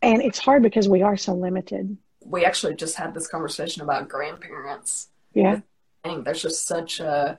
[0.00, 1.98] And it's hard because we are so limited.
[2.24, 5.08] We actually just had this conversation about grandparents.
[5.32, 5.60] Yeah.
[6.04, 7.38] I think there's just such a,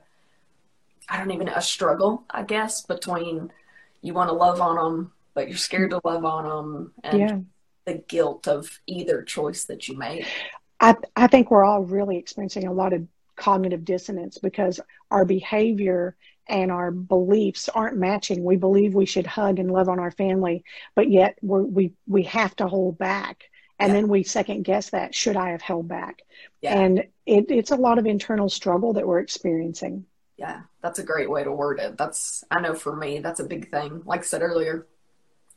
[1.08, 3.52] I don't even a struggle, I guess, between
[4.00, 7.38] you want to love on them, but you're scared to love on them and yeah.
[7.84, 10.26] the guilt of either choice that you make.
[10.80, 16.16] I, I think we're all really experiencing a lot of cognitive dissonance because our behavior
[16.48, 18.44] and our beliefs aren't matching.
[18.44, 20.64] We believe we should hug and love on our family,
[20.94, 23.44] but yet we're, we we have to hold back,
[23.82, 24.00] and yeah.
[24.00, 26.22] then we second guess that should I have held back?
[26.60, 26.78] Yeah.
[26.78, 30.06] And it, it's a lot of internal struggle that we're experiencing.
[30.36, 31.96] Yeah, that's a great way to word it.
[31.96, 34.02] That's I know for me that's a big thing.
[34.04, 34.86] Like I said earlier,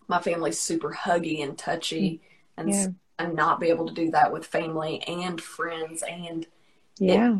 [0.07, 2.19] my family's super huggy and touchy, mm,
[2.57, 2.87] and yeah.
[3.17, 6.45] and not be able to do that with family and friends and
[6.99, 7.37] yeah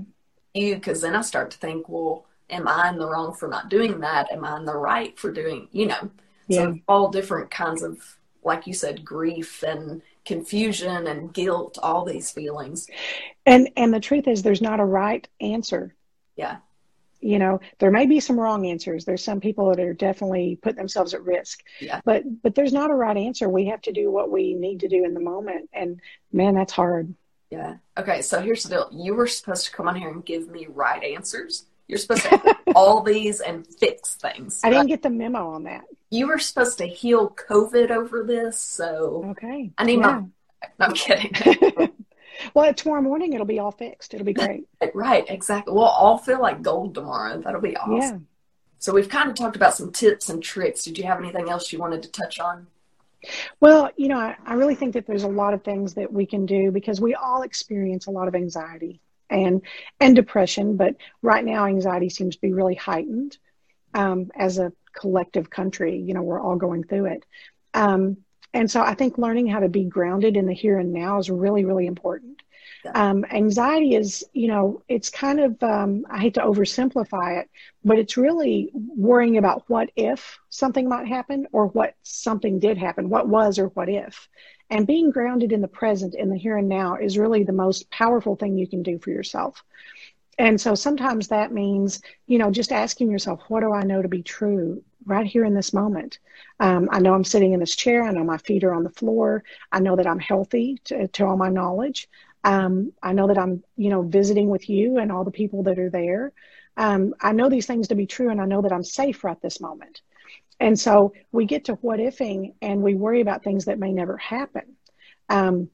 [0.54, 3.70] you because then I start to think, well am I in the wrong for not
[3.70, 4.32] doing that?
[4.32, 6.12] Am I in the right for doing, you know?
[6.48, 6.62] Yeah.
[6.62, 12.32] So all different kinds of, like you said, grief and confusion and guilt, all these
[12.32, 12.88] feelings.
[13.46, 15.96] And and the truth is there's not a right answer.
[16.36, 16.58] Yeah.
[17.22, 19.06] You know, there may be some wrong answers.
[19.06, 21.64] There's some people that are definitely put themselves at risk.
[21.80, 22.02] Yeah.
[22.04, 23.48] But but there's not a right answer.
[23.48, 25.70] We have to do what we need to do in the moment.
[25.74, 27.14] And man, that's hard.
[27.50, 27.78] Yeah.
[27.98, 28.90] Okay, so here's the deal.
[28.92, 31.66] You were supposed to come on here and give me right answers.
[31.88, 34.62] You're supposed to all these and fix things.
[34.64, 35.84] I didn't get the memo on that.
[36.16, 39.72] You were supposed to heal COVID over this, so okay.
[39.78, 40.22] I need yeah.
[40.22, 40.24] my.
[40.86, 41.92] I'm kidding.
[42.54, 44.14] well, tomorrow morning it'll be all fixed.
[44.14, 44.66] It'll be great.
[44.94, 45.74] right, exactly.
[45.74, 47.42] We'll all feel like gold tomorrow.
[47.42, 47.98] That'll be awesome.
[48.00, 48.18] Yeah.
[48.80, 50.84] So we've kind of talked about some tips and tricks.
[50.84, 52.68] Did you have anything else you wanted to touch on?
[53.60, 56.26] Well, you know, I, I really think that there's a lot of things that we
[56.26, 59.62] can do because we all experience a lot of anxiety and
[60.00, 60.78] and depression.
[60.78, 63.38] But right now, anxiety seems to be really heightened
[63.94, 65.98] um, as a collective country.
[66.00, 67.26] You know, we're all going through it.
[67.74, 68.18] Um,
[68.54, 71.30] and so I think learning how to be grounded in the here and now is
[71.30, 72.42] really, really important.
[72.94, 77.50] Um, anxiety is, you know, it's kind of, um, I hate to oversimplify it,
[77.84, 83.10] but it's really worrying about what if something might happen or what something did happen,
[83.10, 84.30] what was or what if.
[84.70, 87.90] And being grounded in the present, in the here and now, is really the most
[87.90, 89.64] powerful thing you can do for yourself.
[90.38, 94.10] And so sometimes that means, you know, just asking yourself, what do I know to
[94.10, 96.20] be true right here in this moment?
[96.60, 98.04] Um, I know I'm sitting in this chair.
[98.04, 99.44] I know my feet are on the floor.
[99.72, 102.10] I know that I'm healthy to, to all my knowledge.
[102.44, 105.80] Um, I know that I'm, you know, visiting with you and all the people that
[105.80, 106.34] are there.
[106.78, 109.42] Um, I know these things to be true, and I know that I'm safe right
[109.42, 110.02] this moment.
[110.60, 114.18] And so we get to what ifing and we worry about things that may never
[114.18, 114.76] happen.
[115.30, 115.70] Um,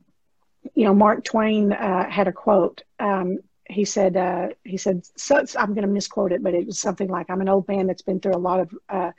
[0.75, 2.83] you know, Mark Twain uh, had a quote.
[3.71, 7.07] He said, uh, he said, so, I'm going to misquote it, but it was something
[7.07, 9.11] like, I'm an old man that's been through a lot of uh,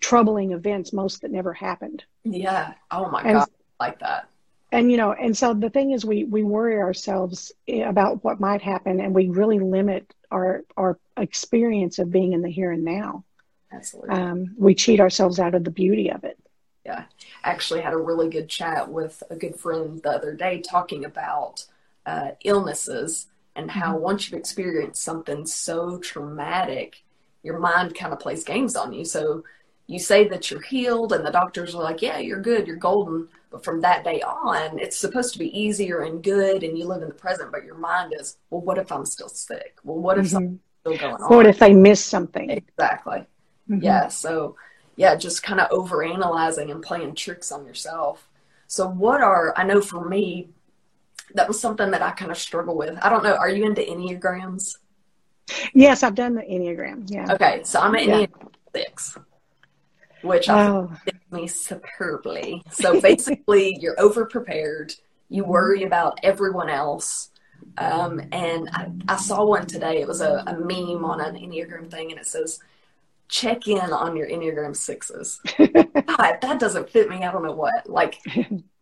[0.00, 2.04] troubling events, most that never happened.
[2.24, 2.74] Yeah.
[2.90, 3.48] Oh my and, God.
[3.78, 4.28] Like that.
[4.72, 8.62] and you know and so the thing is we we worry ourselves about what might
[8.62, 13.22] happen and we really limit our our experience of being in the here and now
[13.70, 16.38] absolutely um, we cheat ourselves out of the beauty of it
[16.86, 17.04] yeah
[17.44, 21.04] I actually had a really good chat with a good friend the other day talking
[21.04, 21.66] about
[22.06, 24.02] uh, illnesses and how mm-hmm.
[24.02, 27.02] once you've experienced something so traumatic
[27.42, 29.42] your mind kind of plays games on you so
[29.88, 33.28] you say that you're healed and the doctors are like yeah you're good you're golden
[33.50, 37.02] but from that day on, it's supposed to be easier and good and you live
[37.02, 39.78] in the present, but your mind is, well, what if I'm still sick?
[39.84, 40.32] Well, what if mm-hmm.
[40.32, 41.34] something's still going on?
[41.34, 42.50] What if they miss something?
[42.50, 43.24] Exactly.
[43.70, 43.82] Mm-hmm.
[43.82, 44.08] Yeah.
[44.08, 44.56] So,
[44.96, 48.28] yeah, just kind of over analyzing and playing tricks on yourself.
[48.66, 50.50] So, what are, I know for me,
[51.36, 52.98] that was something that I kind of struggle with.
[53.02, 53.34] I don't know.
[53.34, 54.76] Are you into Enneagrams?
[55.72, 57.08] Yes, I've done the Enneagram.
[57.08, 57.32] Yeah.
[57.32, 57.62] Okay.
[57.64, 58.14] So I'm an yeah.
[58.26, 59.18] Enneagram six
[60.26, 60.90] which oh.
[61.04, 62.62] fits me superbly.
[62.70, 64.94] So basically, you're over prepared.
[65.28, 67.30] You worry about everyone else.
[67.78, 70.00] Um, and I, I, saw one today.
[70.00, 72.60] It was a, a, meme on an Enneagram thing, and it says,
[73.28, 75.40] check in on your Enneagram sixes.
[75.58, 77.24] God, that doesn't fit me.
[77.24, 77.88] I don't know what.
[77.88, 78.20] Like,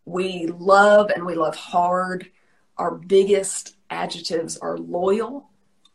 [0.05, 2.29] we love and we love hard.
[2.77, 5.49] Our biggest adjectives are loyal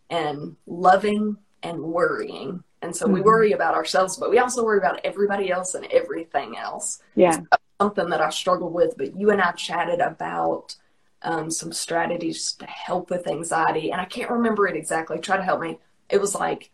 [0.08, 2.62] and loving and worrying.
[2.82, 3.14] And so mm-hmm.
[3.14, 7.02] we worry about ourselves, but we also worry about everybody else and everything else.
[7.14, 7.40] Yeah.
[7.80, 10.76] something that I struggle with, but you and I chatted about
[11.22, 13.90] um, some strategies to help with anxiety.
[13.90, 15.18] And I can't remember it exactly.
[15.18, 15.78] Try to help me.
[16.08, 16.70] It was like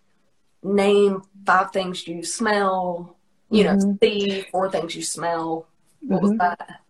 [0.62, 3.16] name five things you smell,
[3.51, 3.90] you mm-hmm.
[3.90, 5.69] know, see four things you smell.
[6.01, 6.29] What mm-hmm.
[6.31, 6.81] was that?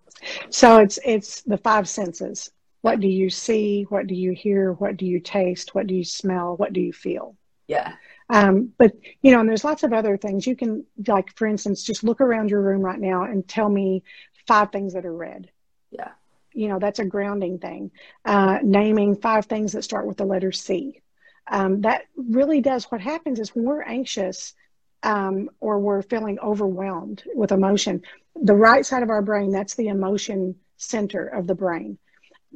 [0.50, 2.50] So it's it's the five senses.
[2.87, 3.83] What do you see?
[3.88, 4.72] What do you hear?
[4.72, 5.75] What do you taste?
[5.75, 6.57] What do you smell?
[6.57, 7.35] What do you feel?
[7.66, 7.94] Yeah.
[8.31, 11.83] Um, but you know, and there's lots of other things you can like, for instance,
[11.83, 14.05] just look around your room right now and tell me
[14.46, 15.51] five things that are red.
[15.90, 16.12] Yeah.
[16.53, 17.90] You know, that's a grounding thing.
[18.25, 21.03] Uh, naming five things that start with the letter C.
[21.51, 24.55] Um, that really does what happens is when we're anxious
[25.03, 28.03] um, or we're feeling overwhelmed with emotion,
[28.40, 31.99] the right side of our brain, that's the emotion center of the brain.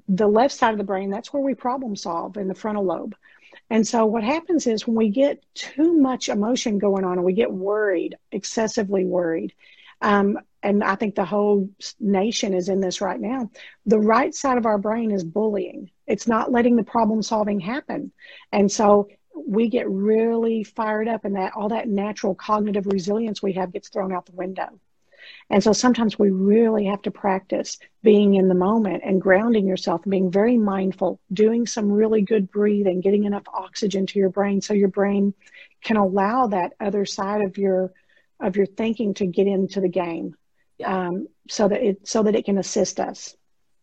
[0.09, 3.15] The left side of the brain, that's where we problem solve in the frontal lobe.
[3.69, 7.33] And so what happens is when we get too much emotion going on and we
[7.33, 9.53] get worried, excessively worried,
[10.03, 13.51] um, and I think the whole nation is in this right now,
[13.87, 15.91] the right side of our brain is bullying.
[16.07, 18.13] It's not letting the problem solving happen.
[18.53, 23.53] And so we get really fired up and that all that natural cognitive resilience we
[23.55, 24.69] have gets thrown out the window.
[25.51, 30.03] And so sometimes we really have to practice being in the moment and grounding yourself
[30.05, 34.61] and being very mindful, doing some really good breathing, getting enough oxygen to your brain
[34.61, 35.35] so your brain
[35.83, 37.93] can allow that other side of your
[38.39, 40.35] of your thinking to get into the game.
[40.79, 41.09] Yeah.
[41.09, 43.37] Um, so that it so that it can assist us.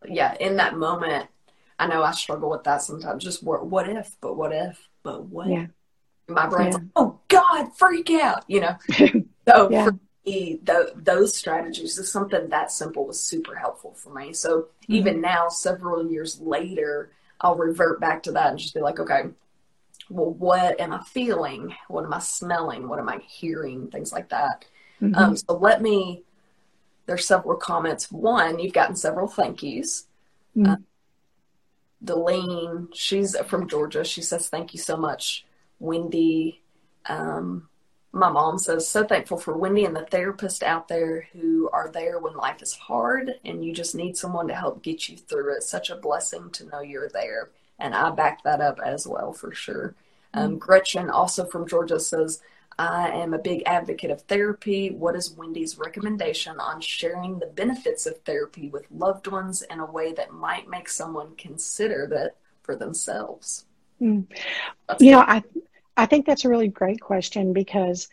[0.08, 1.28] Yeah, in that moment,
[1.80, 3.24] I know I struggle with that sometimes.
[3.24, 5.48] Just what, what if, but what if, but what?
[5.48, 5.68] Yeah.
[6.28, 6.80] My brain's yeah.
[6.80, 8.78] like, oh God, freak out, you know.
[9.48, 9.86] So yeah.
[9.86, 14.34] for the, those strategies is something that simple was super helpful for me.
[14.34, 14.94] So mm-hmm.
[14.94, 19.24] even now, several years later, I'll revert back to that and just be like, okay,
[20.10, 21.76] well, what am I feeling?
[21.88, 22.88] What am I smelling?
[22.88, 23.88] What am I hearing?
[23.90, 24.66] Things like that.
[25.02, 25.16] Mm-hmm.
[25.16, 26.24] Um, so let me.
[27.06, 28.12] There's several comments.
[28.12, 30.08] One, you've gotten several thank yous.
[30.58, 30.72] Mm-hmm.
[30.72, 30.76] Uh,
[32.04, 34.04] Delene, she's from Georgia.
[34.04, 35.46] She says, "Thank you so much,
[35.80, 36.62] Wendy."
[37.06, 37.70] Um,
[38.12, 42.20] my mom says, so thankful for Wendy and the therapist out there who are there
[42.20, 45.64] when life is hard and you just need someone to help get you through it.
[45.64, 47.50] Such a blessing to know you're there.
[47.80, 49.94] And I back that up as well for sure.
[50.34, 50.58] Um, mm-hmm.
[50.58, 52.42] Gretchen, also from Georgia, says,
[52.80, 54.92] I am a big advocate of therapy.
[54.92, 59.86] What is Wendy's recommendation on sharing the benefits of therapy with loved ones in a
[59.86, 63.66] way that might make someone consider that for themselves?
[64.00, 64.28] Mm.
[65.00, 65.44] You know, I
[65.98, 68.08] I think that's a really great question because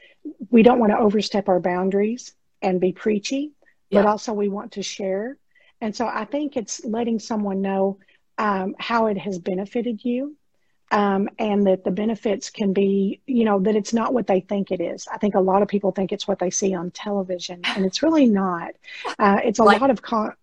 [0.51, 3.53] we don't want to overstep our boundaries and be preachy,
[3.91, 4.01] yeah.
[4.01, 5.37] but also we want to share.
[5.83, 7.99] And so I think it's letting someone know
[8.39, 10.35] um, how it has benefited you
[10.91, 14.71] um, and that the benefits can be, you know, that it's not what they think
[14.71, 15.07] it is.
[15.13, 18.03] I think a lot of people think it's what they see on television, and it's
[18.03, 18.73] really not.
[19.19, 20.35] Uh, it's a like lot of con-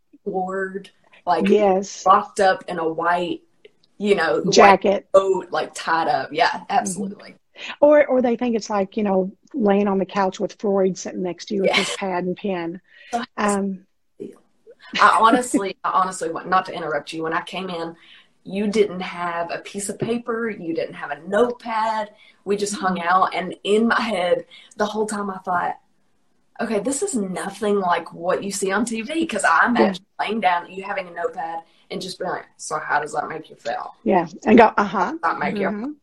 [1.26, 3.42] like yes, locked up in a white
[4.02, 6.30] you know, jacket, coat, like tied up.
[6.32, 6.64] Yeah, mm-hmm.
[6.70, 7.32] absolutely.
[7.32, 7.72] Mm-hmm.
[7.82, 11.22] Or, or they think it's like you know, laying on the couch with Freud sitting
[11.22, 11.78] next to you yeah.
[11.78, 12.82] with his pad and pen.
[13.36, 13.88] Um,
[15.02, 17.24] I honestly, I honestly want not to interrupt you.
[17.24, 17.93] When I came in,
[18.45, 22.12] you didn't have a piece of paper, you didn't have a notepad.
[22.45, 23.08] We just hung mm-hmm.
[23.08, 24.45] out, and in my head,
[24.78, 25.78] the whole time I thought,
[26.62, 29.14] okay, this is nothing like what you see on TV.
[29.16, 30.26] Because I imagine yeah.
[30.26, 33.50] laying down, you having a notepad, and just being like, so how does that make
[33.50, 33.96] you feel?
[34.04, 35.14] Yeah, and go, uh huh.
[35.22, 35.84] That make mm-hmm.
[35.84, 35.98] you.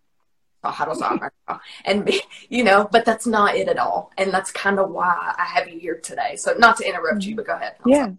[0.65, 1.57] Oh, how does that make you?
[1.85, 5.35] And be, you know, but that's not it at all, and that's kind of why
[5.37, 6.37] I have you here today.
[6.37, 7.31] So, not to interrupt mm-hmm.
[7.31, 7.75] you, but go ahead.
[7.85, 8.05] I'm yeah.
[8.05, 8.17] Sorry.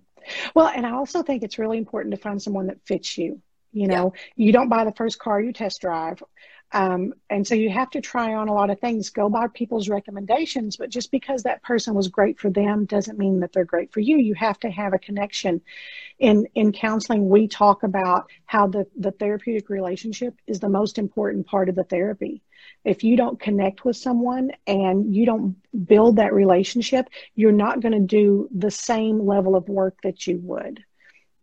[0.53, 3.41] Well, and I also think it's really important to find someone that fits you.
[3.71, 4.45] You know, yeah.
[4.45, 6.23] you don't buy the first car you test drive.
[6.71, 9.89] Um, and so you have to try on a lot of things, go by people's
[9.89, 13.91] recommendations, but just because that person was great for them doesn't mean that they're great
[13.91, 14.17] for you.
[14.17, 15.61] You have to have a connection.
[16.19, 21.47] In in counseling, we talk about how the, the therapeutic relationship is the most important
[21.47, 22.41] part of the therapy.
[22.83, 25.55] If you don't connect with someone and you don't
[25.87, 30.39] build that relationship, you're not going to do the same level of work that you
[30.43, 30.83] would.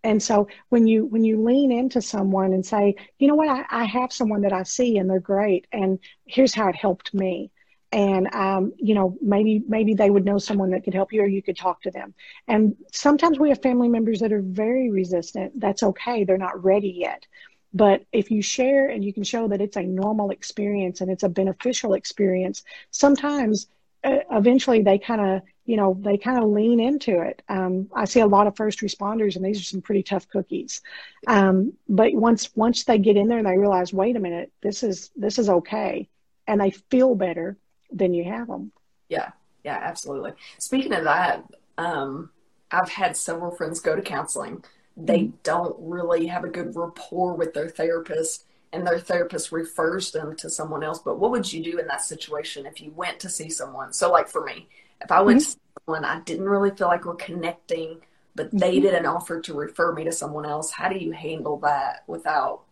[0.05, 3.49] And so when you when you lean into someone and say you know what?
[3.49, 7.13] I, I have someone that i see and they're great and here's how it helped
[7.15, 7.51] me
[7.97, 11.27] and um, you know maybe maybe they would know someone that could help you or
[11.27, 12.15] you could talk to them.
[12.47, 15.59] And sometimes we have family members that are very resistant.
[15.59, 16.25] That's okay.
[16.25, 17.27] They're not ready yet.
[17.73, 21.25] But if you share and you can show that it's a normal experience and it's
[21.25, 23.67] a beneficial experience sometimes
[24.05, 27.43] uh, eventually they kind of you know, they kind of lean into it.
[27.49, 30.81] Um, I see a lot of first responders, and these are some pretty tough cookies.
[31.27, 34.85] Um, but once once they get in there and they realize, wait a minute, this
[34.85, 36.09] is this is okay,
[36.47, 37.59] and they feel better,
[37.91, 38.73] then you have them.
[39.09, 39.31] Yeah,
[39.65, 40.33] yeah, absolutely.
[40.59, 41.45] Speaking of that,
[41.79, 42.31] um,
[42.71, 44.65] I've had several friends go to counseling.
[44.97, 45.37] They mm-hmm.
[45.43, 50.51] don't really have a good rapport with their therapist, and their therapist refers them to
[50.51, 50.99] someone else.
[50.99, 53.93] But what would you do in that situation if you went to see someone?
[53.93, 54.69] So, like for me,
[55.03, 55.53] if I went mm-hmm.
[55.53, 58.01] to someone I didn't really feel like we're connecting,
[58.35, 58.83] but they mm-hmm.
[58.83, 62.63] didn't offer to refer me to someone else, how do you handle that without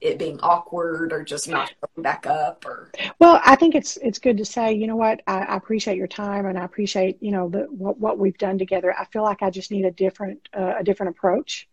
[0.00, 4.18] it being awkward or just not going back up or well i think it's it's
[4.18, 7.30] good to say you know what i, I appreciate your time and i appreciate you
[7.30, 8.94] know the what, what we've done together.
[8.96, 11.68] I feel like i just need a different uh, a different approach.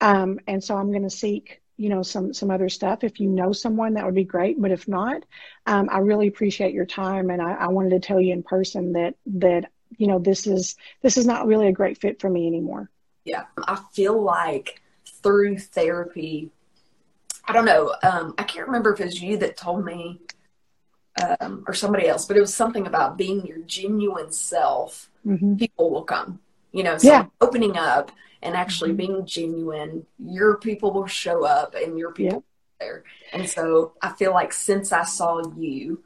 [0.00, 3.04] Um, and so i'm going to seek you know some some other stuff.
[3.04, 4.60] If you know someone that would be great.
[4.60, 5.22] But if not
[5.66, 8.92] um, i really appreciate your time and I, I, wanted to tell you in person
[8.94, 12.46] that that you know this is this is not really a great fit for me
[12.46, 12.90] anymore.
[13.24, 13.44] Yeah.
[13.66, 14.80] I feel like
[15.22, 16.50] through therapy
[17.46, 20.20] i don't know um, i can't remember if it was you that told me
[21.40, 25.56] um, or somebody else but it was something about being your genuine self mm-hmm.
[25.56, 26.40] people will come
[26.72, 27.26] you know so yeah.
[27.40, 28.10] opening up
[28.42, 28.96] and actually mm-hmm.
[28.96, 32.44] being genuine, your people will show up and your people
[32.78, 33.04] there.
[33.32, 36.04] And so I feel like since I saw you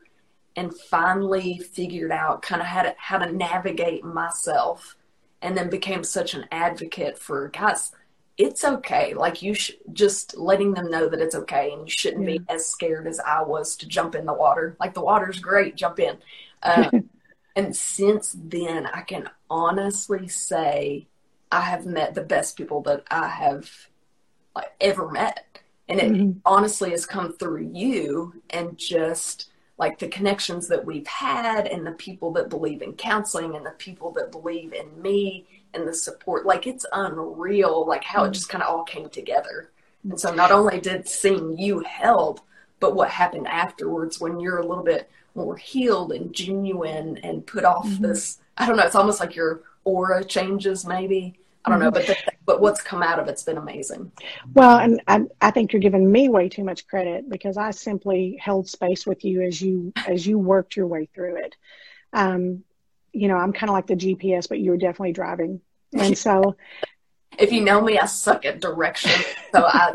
[0.57, 4.97] and finally figured out kind of how to how to navigate myself
[5.43, 7.93] and then became such an advocate for guys
[8.41, 12.29] it's okay like you should just letting them know that it's okay and you shouldn't
[12.29, 12.39] yeah.
[12.39, 15.77] be as scared as i was to jump in the water like the water's great
[15.77, 16.17] jump in
[16.63, 16.91] uh,
[17.57, 21.07] and since then i can honestly say
[21.53, 23.71] I have met the best people that I have
[24.55, 25.47] like ever met.
[25.89, 26.39] And it mm-hmm.
[26.45, 31.93] honestly has come through you and just like the connections that we've had and the
[31.93, 36.47] people that believe in counseling and the people that believe in me and the support.
[36.47, 38.31] Like it's unreal, like how mm-hmm.
[38.31, 39.71] it just kind of all came together.
[40.09, 42.41] And so not only did seeing you help,
[42.81, 47.65] but what happened afterwards when you're a little bit more healed and genuine and put
[47.65, 48.05] off mm-hmm.
[48.05, 52.07] this, I don't know, it's almost like your aura changes maybe I don't know, but
[52.07, 52.17] the,
[52.47, 54.11] but what's come out of it's been amazing.
[54.55, 58.39] Well, and I, I think you're giving me way too much credit because I simply
[58.41, 61.57] held space with you as you as you worked your way through it.
[62.15, 62.65] Um,
[63.13, 65.61] you know, I'm kind of like the GPS, but you're definitely driving,
[65.93, 66.57] and so.
[67.39, 69.13] if you know me, I suck at direction,
[69.53, 69.93] so I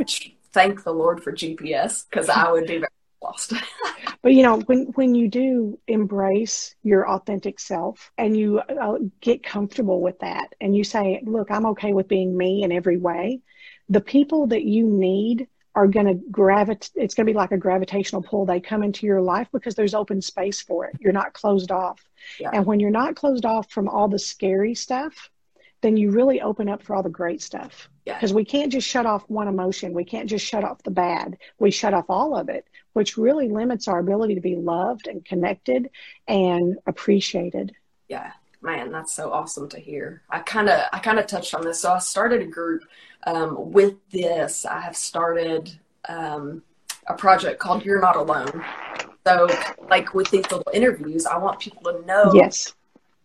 [0.54, 2.88] thank the Lord for GPS because I would be very
[3.22, 3.54] lost.
[4.22, 9.44] but you know, when when you do embrace your authentic self and you uh, get
[9.44, 13.42] comfortable with that, and you say, "Look, I'm okay with being me in every way,"
[13.90, 16.92] the people that you need are going to gravitate.
[16.96, 18.46] It's going to be like a gravitational pull.
[18.46, 20.96] They come into your life because there's open space for it.
[21.00, 22.02] You're not closed off.
[22.40, 22.52] Yeah.
[22.54, 25.30] And when you're not closed off from all the scary stuff,
[25.82, 27.90] then you really open up for all the great stuff.
[28.06, 28.36] Because yeah.
[28.36, 29.94] we can't just shut off one emotion.
[29.94, 31.38] We can't just shut off the bad.
[31.60, 35.26] We shut off all of it, which really limits our ability to be loved and
[35.26, 35.90] connected
[36.28, 37.74] and appreciated.
[38.08, 38.32] Yeah,
[38.66, 40.22] man, that's so awesome to hear.
[40.30, 41.82] I kind of I kind of touched on this.
[41.82, 42.84] So I started a group
[43.26, 44.66] um, with this.
[44.66, 45.72] I have started
[46.10, 46.64] um,
[47.08, 48.64] a project called You're Not Alone.
[49.26, 49.48] So,
[49.90, 52.74] like with these little interviews, I want people to know yes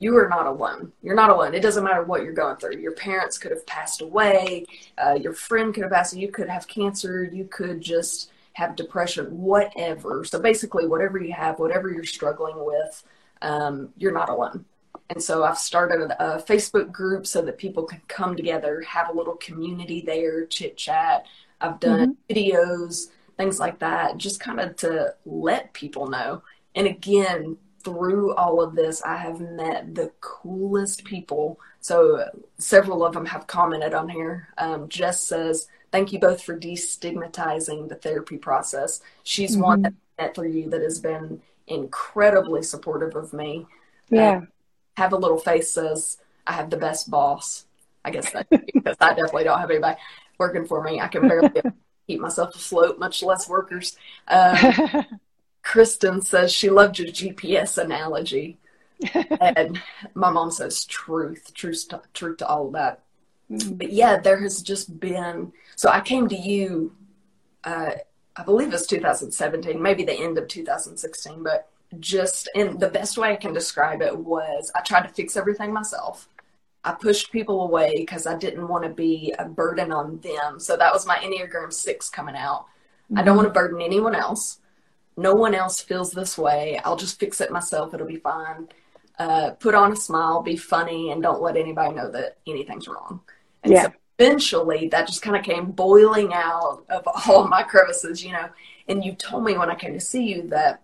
[0.01, 0.93] you are not alone.
[1.03, 1.55] You're not alone.
[1.55, 2.78] It doesn't matter what you're going through.
[2.78, 4.64] Your parents could have passed away.
[4.99, 6.16] Uh, your friend could have passed.
[6.16, 7.22] You could have cancer.
[7.22, 9.26] You could just have depression.
[9.43, 10.24] Whatever.
[10.24, 13.05] So basically, whatever you have, whatever you're struggling with,
[13.43, 14.64] um, you're not alone.
[15.11, 19.12] And so I've started a Facebook group so that people can come together, have a
[19.12, 21.26] little community there, chit chat.
[21.61, 22.32] I've done mm-hmm.
[22.32, 26.42] videos, things like that, just kind of to let people know.
[26.76, 31.58] And again, through all of this, I have met the coolest people.
[31.80, 32.24] So
[32.58, 34.48] several of them have commented on here.
[34.58, 39.00] Um, Jess says, Thank you both for destigmatizing the therapy process.
[39.24, 39.62] She's mm-hmm.
[39.62, 43.66] one that met through you that has been incredibly supportive of me.
[44.08, 44.30] Yeah.
[44.30, 44.40] Uh,
[44.97, 47.66] have a little face says, I have the best boss.
[48.05, 49.99] I guess that because I definitely don't have anybody
[50.38, 51.01] working for me.
[51.01, 51.51] I can barely
[52.07, 53.97] keep myself afloat, much less workers.
[54.28, 55.07] Um,
[55.62, 58.59] Kristen says she loved your GPS analogy.
[59.41, 59.80] and
[60.14, 63.03] my mom says truth, truth, to, truth to all of that.
[63.51, 63.74] Mm-hmm.
[63.74, 65.53] But yeah, there has just been.
[65.76, 66.95] So I came to you,
[67.64, 67.93] uh,
[68.36, 71.68] I believe it's 2017, maybe the end of 2016, but
[71.99, 75.72] just in the best way I can describe it was I tried to fix everything
[75.72, 76.28] myself.
[76.84, 80.59] I pushed people away because I didn't want to be a burden on them.
[80.59, 82.66] So that was my Enneagram 6 coming out.
[83.07, 83.18] Mm-hmm.
[83.18, 84.59] I don't want to burden anyone else.
[85.16, 86.80] No one else feels this way.
[86.84, 87.93] I'll just fix it myself.
[87.93, 88.68] It'll be fine.
[89.18, 93.20] Uh, put on a smile, be funny, and don't let anybody know that anything's wrong.
[93.62, 93.82] And yeah.
[93.82, 98.49] so eventually that just kind of came boiling out of all my crevices, you know.
[98.88, 100.82] And you told me when I came to see you that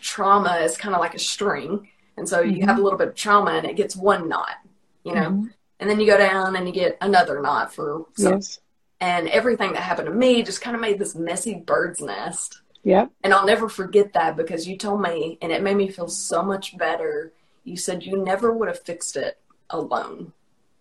[0.00, 1.88] trauma is kind of like a string.
[2.16, 2.56] And so mm-hmm.
[2.56, 4.56] you have a little bit of trauma and it gets one knot,
[5.04, 5.30] you know.
[5.30, 5.46] Mm-hmm.
[5.80, 8.34] And then you go down and you get another knot for some.
[8.34, 8.60] Yes.
[9.00, 12.62] And everything that happened to me just kind of made this messy bird's nest.
[12.82, 13.06] Yeah.
[13.22, 16.42] And I'll never forget that because you told me, and it made me feel so
[16.42, 17.32] much better.
[17.62, 19.38] You said you never would have fixed it
[19.70, 20.32] alone.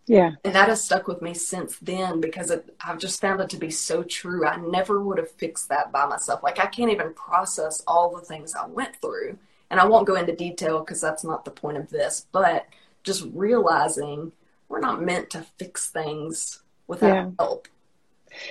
[0.07, 0.31] Yeah.
[0.45, 3.57] And that has stuck with me since then because it, I've just found it to
[3.57, 4.47] be so true.
[4.47, 6.41] I never would have fixed that by myself.
[6.41, 9.37] Like, I can't even process all the things I went through.
[9.69, 12.67] And I won't go into detail because that's not the point of this, but
[13.03, 14.31] just realizing
[14.69, 17.29] we're not meant to fix things without yeah.
[17.37, 17.67] help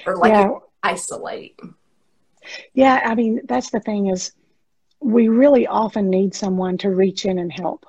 [0.07, 0.59] or like yeah.
[0.83, 1.59] isolate.
[2.75, 3.01] Yeah.
[3.03, 4.33] I mean, that's the thing is
[5.01, 7.87] we really often need someone to reach in and help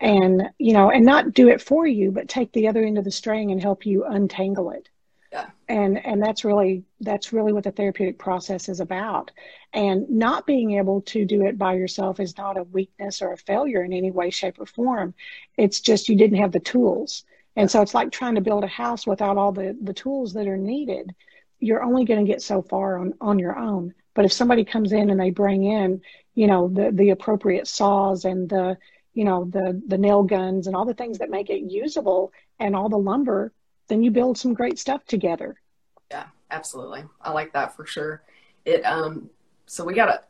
[0.00, 3.04] and you know and not do it for you but take the other end of
[3.04, 4.88] the string and help you untangle it.
[5.32, 5.50] Yeah.
[5.68, 9.30] and and that's really that's really what the therapeutic process is about.
[9.72, 13.36] And not being able to do it by yourself is not a weakness or a
[13.36, 15.14] failure in any way shape or form.
[15.56, 17.24] It's just you didn't have the tools.
[17.56, 20.46] And so it's like trying to build a house without all the the tools that
[20.46, 21.14] are needed.
[21.58, 23.94] You're only going to get so far on on your own.
[24.14, 26.02] But if somebody comes in and they bring in
[26.34, 28.78] you know the the appropriate saws and the
[29.16, 32.76] you know the the nail guns and all the things that make it usable and
[32.76, 33.52] all the lumber
[33.88, 35.56] then you build some great stuff together.
[36.10, 37.04] Yeah absolutely.
[37.20, 38.22] I like that for sure.
[38.64, 39.30] It um
[39.64, 40.20] so we got a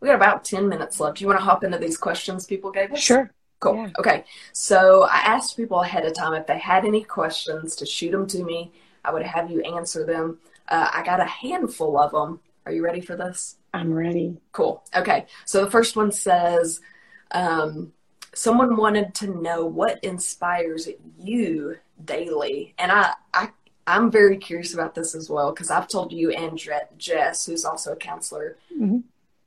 [0.00, 1.18] we got about 10 minutes left.
[1.18, 3.00] Do you want to hop into these questions people gave us?
[3.00, 3.30] Sure.
[3.60, 3.74] Cool.
[3.74, 3.90] Yeah.
[3.98, 4.24] okay.
[4.52, 8.26] So i asked people ahead of time if they had any questions to shoot them
[8.28, 8.72] to me
[9.04, 10.38] i would have you answer them.
[10.68, 13.56] Uh, i got a handful of them are you ready for this?
[13.72, 14.36] I'm ready.
[14.52, 14.84] Cool.
[14.94, 15.24] Okay.
[15.46, 16.82] So the first one says
[17.30, 17.94] um,
[18.38, 23.48] someone wanted to know what inspires you daily and i i
[23.86, 26.56] i'm very curious about this as well because i've told you and
[26.96, 28.98] jess who's also a counselor mm-hmm.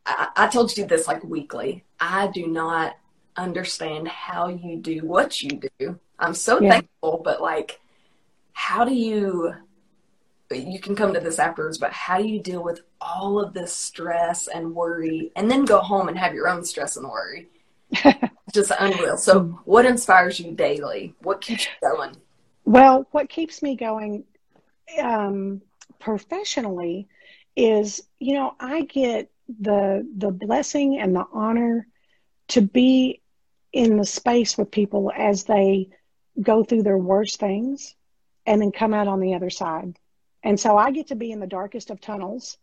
[0.06, 2.98] I, I told you this like weekly i do not
[3.38, 6.72] understand how you do what you do i'm so yeah.
[6.72, 7.80] thankful but like
[8.52, 9.54] how do you
[10.54, 13.72] you can come to this afterwards but how do you deal with all of this
[13.72, 17.48] stress and worry and then go home and have your own stress and worry
[18.54, 19.18] just unreal.
[19.18, 21.16] So, what inspires you daily?
[21.22, 22.16] What keeps you going?
[22.66, 24.24] Well, what keeps me going
[25.02, 25.62] um,
[26.00, 27.08] professionally
[27.56, 29.30] is, you know, I get
[29.60, 31.88] the the blessing and the honor
[32.50, 33.22] to be
[33.74, 35.90] in the space with people as they
[36.42, 37.96] go through their worst things
[38.46, 39.98] and then come out on the other side.
[40.44, 42.58] And so I get to be in the darkest of tunnels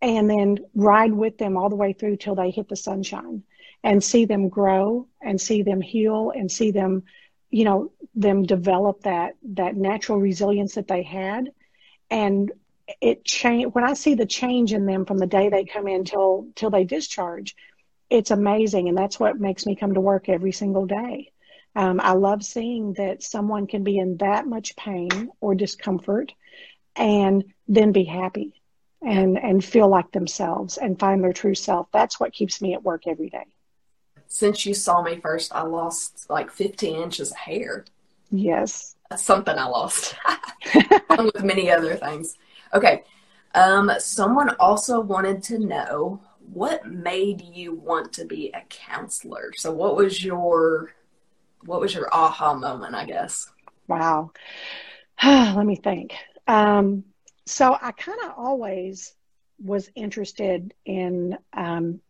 [0.00, 3.42] and then ride with them all the way through till they hit the sunshine
[3.82, 7.04] and see them grow and see them heal and see them
[7.50, 11.50] you know them develop that that natural resilience that they had.
[12.10, 12.52] And
[13.00, 16.04] it change when i see the change in them from the day they come in
[16.04, 17.54] till till they discharge
[18.10, 18.88] it's amazing.
[18.88, 21.32] And that's what makes me come to work every single day.
[21.76, 26.32] Um, i love seeing that someone can be in that much pain or discomfort
[26.96, 28.60] and then be happy
[29.00, 31.86] and and feel like themselves and find their true self.
[31.92, 33.46] That's what keeps me at work every day
[34.30, 37.84] since you saw me first, I lost like 15 inches of hair.
[38.30, 38.94] Yes.
[39.10, 40.14] That's something I lost,
[41.10, 42.36] along with many other things.
[42.72, 43.02] Okay.
[43.56, 46.20] Um, someone also wanted to know
[46.52, 49.52] what made you want to be a counselor.
[49.56, 50.94] So, what was your
[51.64, 53.50] what was your aha moment, I guess?
[53.88, 54.30] Wow.
[55.24, 56.14] Let me think.
[56.46, 57.04] Um,
[57.46, 59.12] so I kind of always
[59.58, 62.00] was interested in um,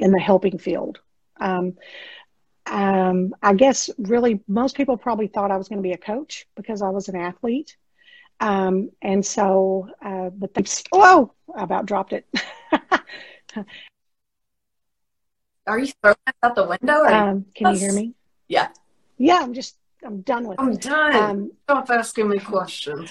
[0.00, 1.00] in the helping field.
[1.40, 1.74] Um,
[2.66, 6.46] um, I guess really most people probably thought I was going to be a coach
[6.54, 7.76] because I was an athlete.
[8.40, 12.26] Um, and so, uh, but they, oh, I about dropped it.
[15.66, 17.04] Are you throwing it out the window?
[17.04, 18.14] Um, can you hear me?
[18.48, 18.68] Yeah.
[19.18, 20.80] Yeah, I'm just, I'm done with I'm it.
[20.82, 21.14] done.
[21.16, 23.10] Um, Stop asking me questions.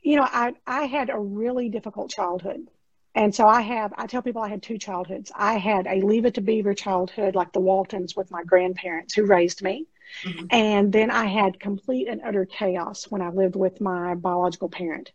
[0.00, 2.68] you know, I, I had a really difficult childhood.
[3.16, 5.32] And so I have, I tell people I had two childhoods.
[5.34, 9.24] I had a leave it to beaver childhood, like the Waltons with my grandparents who
[9.24, 9.86] raised me.
[10.22, 10.46] Mm-hmm.
[10.50, 15.12] And then I had complete and utter chaos when I lived with my biological parent.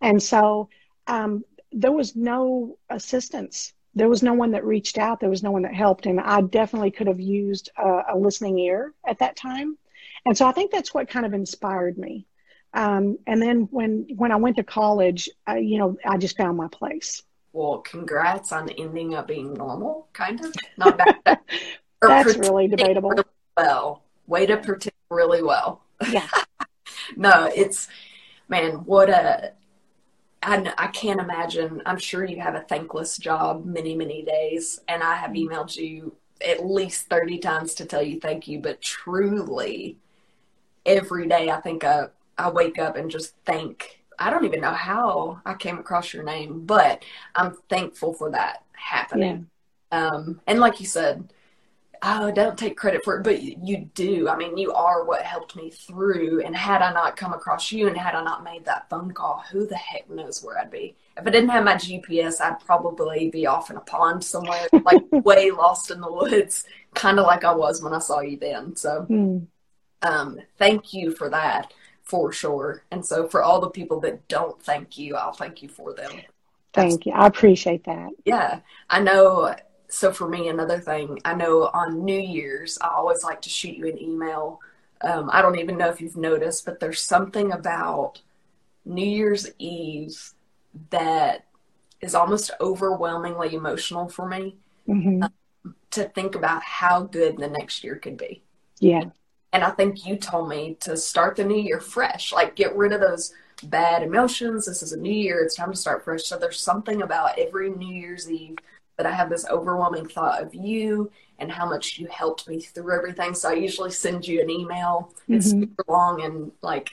[0.00, 0.68] And so
[1.08, 3.72] um, there was no assistance.
[3.96, 5.18] There was no one that reached out.
[5.18, 6.06] There was no one that helped.
[6.06, 9.76] And I definitely could have used a, a listening ear at that time.
[10.24, 12.24] And so I think that's what kind of inspired me.
[12.72, 16.56] Um, and then when when I went to college, uh, you know, I just found
[16.56, 17.22] my place.
[17.52, 20.54] Well, congrats on ending up being normal, kind of.
[20.76, 21.38] Not bad.
[22.00, 23.10] That's really debatable.
[23.10, 23.24] Really
[23.56, 25.82] well, way to protect really well.
[26.10, 26.28] Yeah.
[27.16, 27.88] no, it's
[28.48, 29.52] man, what a.
[30.42, 31.82] I, I can't imagine.
[31.86, 35.52] I'm sure you have a thankless job many, many days, and I have mm-hmm.
[35.52, 38.58] emailed you at least 30 times to tell you thank you.
[38.58, 39.98] But truly,
[40.84, 44.72] every day I think I, I wake up and just thank I don't even know
[44.72, 47.04] how I came across your name, but
[47.34, 49.48] I'm thankful for that happening.
[49.90, 50.06] Yeah.
[50.06, 51.32] Um, and like you said,
[52.02, 54.28] oh, don't take credit for it, but you do.
[54.28, 56.42] I mean, you are what helped me through.
[56.42, 59.42] And had I not come across you and had I not made that phone call,
[59.50, 60.94] who the heck knows where I'd be?
[61.16, 65.02] If I didn't have my GPS, I'd probably be off in a pond somewhere, like
[65.10, 66.64] way lost in the woods,
[66.94, 68.76] kind of like I was when I saw you then.
[68.76, 69.46] So, mm.
[70.02, 71.72] um, thank you for that
[72.12, 72.82] for sure.
[72.90, 76.12] And so for all the people that don't thank you, I'll thank you for them.
[76.74, 77.12] Thank you.
[77.12, 78.10] I appreciate that.
[78.26, 78.60] Yeah.
[78.90, 79.54] I know.
[79.88, 83.78] So for me, another thing, I know on New Year's, I always like to shoot
[83.78, 84.60] you an email.
[85.00, 88.20] Um, I don't even know if you've noticed, but there's something about
[88.84, 90.34] New Year's Eve
[90.90, 91.46] that
[92.02, 95.22] is almost overwhelmingly emotional for me mm-hmm.
[95.22, 98.42] um, to think about how good the next year could be.
[98.80, 99.04] Yeah.
[99.52, 102.92] And I think you told me to start the new year fresh, like get rid
[102.92, 103.34] of those
[103.64, 104.66] bad emotions.
[104.66, 105.42] This is a new year.
[105.42, 106.24] It's time to start fresh.
[106.24, 108.56] So there's something about every New Year's Eve
[108.96, 112.94] that I have this overwhelming thought of you and how much you helped me through
[112.94, 113.34] everything.
[113.34, 115.12] So I usually send you an email.
[115.22, 115.34] Mm-hmm.
[115.34, 116.90] It's super long and like,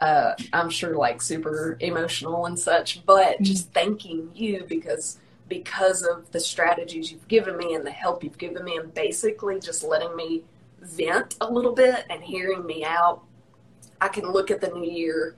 [0.00, 3.44] uh, I'm sure like super emotional and such, but mm-hmm.
[3.44, 5.18] just thanking you because
[5.48, 9.60] because of the strategies you've given me and the help you've given me and basically
[9.60, 10.42] just letting me
[10.82, 13.22] vent a little bit and hearing me out,
[14.00, 15.36] I can look at the new year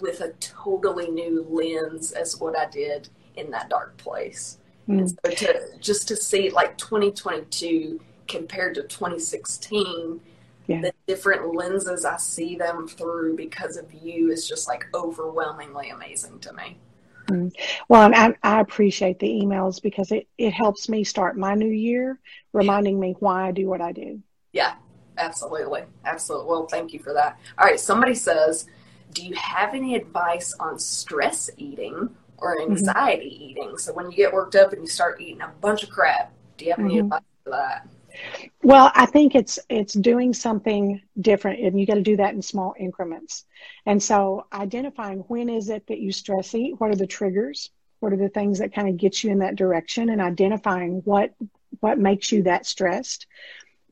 [0.00, 4.58] with a totally new lens as what I did in that dark place.
[4.88, 4.98] Mm.
[4.98, 10.20] And so to just to see like 2022 compared to 2016,
[10.66, 10.80] yeah.
[10.80, 16.40] the different lenses I see them through because of you is just like overwhelmingly amazing
[16.40, 16.78] to me.
[17.26, 17.52] Mm.
[17.88, 21.70] Well, and I, I, appreciate the emails because it, it helps me start my new
[21.70, 22.18] year,
[22.52, 24.20] reminding me why I do what I do.
[24.52, 24.74] Yeah,
[25.18, 25.82] absolutely.
[26.04, 26.48] Absolutely.
[26.48, 27.38] Well, thank you for that.
[27.58, 27.80] All right.
[27.80, 28.66] Somebody says,
[29.12, 32.72] Do you have any advice on stress eating or mm-hmm.
[32.72, 33.42] anxiety mm-hmm.
[33.42, 33.78] eating?
[33.78, 36.66] So when you get worked up and you start eating a bunch of crap, do
[36.66, 37.06] you have any mm-hmm.
[37.06, 37.88] advice for that?
[38.62, 42.42] Well, I think it's it's doing something different, and you got to do that in
[42.42, 43.46] small increments.
[43.86, 48.12] And so, identifying when is it that you stress eat, what are the triggers, what
[48.12, 51.34] are the things that kind of get you in that direction, and identifying what
[51.80, 53.26] what makes you that stressed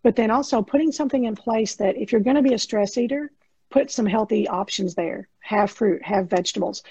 [0.03, 2.97] but then also putting something in place that if you're going to be a stress
[2.97, 3.31] eater,
[3.71, 5.29] put some healthy options there.
[5.41, 6.83] Have fruit, have vegetables.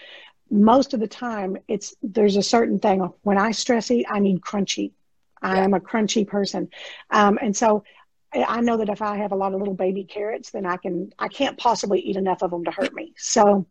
[0.51, 3.01] Most of the time, it's there's a certain thing.
[3.21, 4.91] When I stress eat, I need crunchy.
[5.41, 5.63] I yeah.
[5.63, 6.69] am a crunchy person,
[7.11, 7.83] um, and so
[8.31, 11.11] I know that if I have a lot of little baby carrots, then I can
[11.17, 13.13] I can't possibly eat enough of them to hurt me.
[13.17, 13.65] So,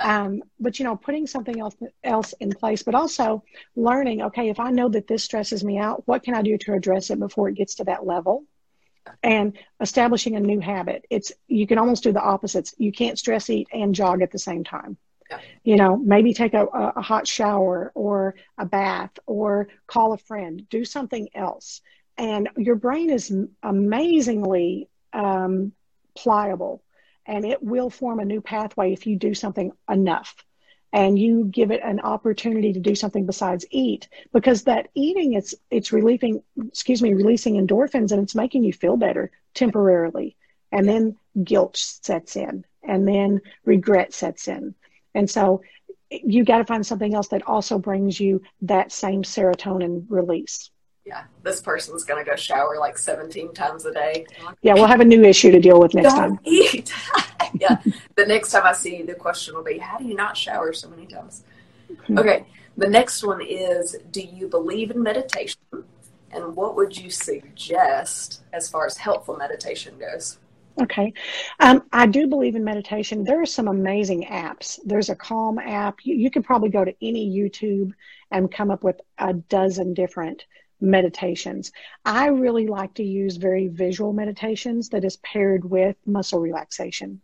[0.00, 3.44] um, but you know, putting something else else in place, but also
[3.76, 4.22] learning.
[4.22, 7.10] Okay, if I know that this stresses me out, what can I do to address
[7.10, 8.44] it before it gets to that level?
[9.22, 11.04] And establishing a new habit.
[11.10, 12.74] It's you can almost do the opposites.
[12.78, 14.96] You can't stress eat and jog at the same time.
[15.30, 15.40] Yeah.
[15.62, 20.66] You know, maybe take a, a hot shower or a bath or call a friend.
[20.70, 21.82] Do something else,
[22.16, 25.72] and your brain is amazingly um,
[26.16, 26.82] pliable,
[27.26, 30.34] and it will form a new pathway if you do something enough
[30.92, 35.54] and you give it an opportunity to do something besides eat because that eating it's
[35.70, 40.36] it's relieving excuse me releasing endorphins and it's making you feel better temporarily
[40.72, 44.74] and then guilt sets in, and then regret sets in.
[45.14, 45.62] And so
[46.10, 50.70] you got to find something else that also brings you that same serotonin release.
[51.04, 54.26] Yeah, this person's going to go shower like 17 times a day.
[54.60, 56.40] Yeah, we'll have a new issue to deal with next Don't time.
[56.44, 56.92] eat.
[57.60, 57.82] yeah,
[58.16, 60.72] the next time I see you, the question will be, how do you not shower
[60.72, 61.44] so many times?
[62.06, 62.18] Hmm.
[62.18, 62.46] Okay,
[62.76, 65.60] the next one is, do you believe in meditation?
[66.30, 70.38] And what would you suggest as far as helpful meditation goes?
[70.80, 71.12] Okay.
[71.58, 73.24] Um, I do believe in meditation.
[73.24, 74.78] There are some amazing apps.
[74.84, 75.98] There's a Calm app.
[76.04, 77.92] You, you can probably go to any YouTube
[78.30, 80.44] and come up with a dozen different
[80.80, 81.72] meditations.
[82.04, 87.20] I really like to use very visual meditations that is paired with muscle relaxation.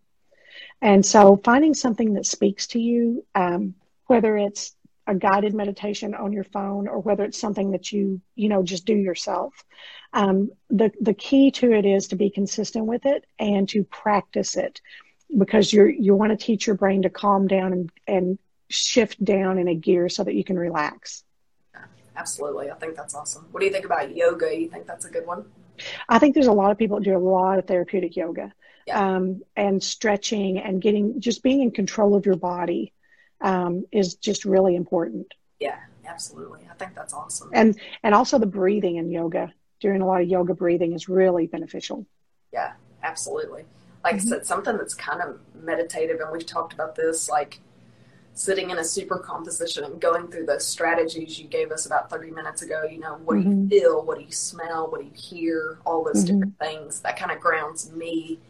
[0.80, 3.74] And so finding something that speaks to you, um,
[4.06, 4.74] whether it's
[5.06, 8.86] a guided meditation on your phone or whether it's something that you, you know, just
[8.86, 9.64] do yourself.
[10.12, 14.56] Um, the, the key to it is to be consistent with it and to practice
[14.56, 14.80] it
[15.36, 19.58] because you're, you want to teach your brain to calm down and, and shift down
[19.58, 21.24] in a gear so that you can relax.
[22.16, 22.70] Absolutely.
[22.70, 23.46] I think that's awesome.
[23.50, 24.56] What do you think about yoga?
[24.56, 25.44] You think that's a good one?
[26.08, 28.52] I think there's a lot of people that do a lot of therapeutic yoga.
[28.92, 32.92] Um, and stretching and getting just being in control of your body
[33.40, 35.32] um, is just really important.
[35.60, 36.60] Yeah, absolutely.
[36.70, 37.50] I think that's awesome.
[37.52, 41.46] And and also the breathing in yoga, doing a lot of yoga breathing is really
[41.46, 42.06] beneficial.
[42.52, 42.72] Yeah,
[43.02, 43.64] absolutely.
[44.02, 44.26] Like mm-hmm.
[44.32, 47.60] I said, something that's kind of meditative, and we've talked about this, like
[48.34, 52.32] sitting in a super composition and going through the strategies you gave us about 30
[52.32, 52.82] minutes ago.
[52.84, 53.42] You know, what mm-hmm.
[53.42, 53.68] do you mm-hmm.
[53.68, 54.02] feel?
[54.04, 54.90] What do you smell?
[54.90, 55.78] What do you hear?
[55.86, 56.40] All those mm-hmm.
[56.40, 57.00] different things.
[57.00, 58.40] That kind of grounds me.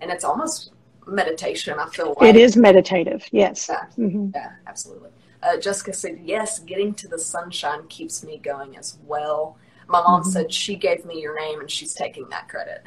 [0.00, 0.72] And it's almost
[1.06, 2.34] meditation, I feel like.
[2.34, 3.68] It is meditative, yes.
[3.68, 4.30] Yeah, mm-hmm.
[4.34, 5.10] yeah absolutely.
[5.42, 9.56] Uh, Jessica said, yes, getting to the sunshine keeps me going as well.
[9.88, 10.30] My mom mm-hmm.
[10.30, 12.82] said she gave me your name and she's taking that credit.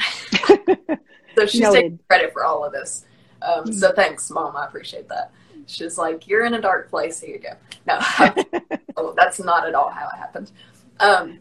[1.36, 1.82] so she's Noted.
[1.82, 3.06] taking credit for all of this.
[3.42, 3.72] Um, mm-hmm.
[3.74, 4.56] So thanks, mom.
[4.56, 5.32] I appreciate that.
[5.66, 7.20] She's like, you're in a dark place.
[7.20, 7.54] Here you go.
[7.88, 8.00] No,
[8.98, 10.52] oh, that's not at all how it happened.
[11.00, 11.40] Um,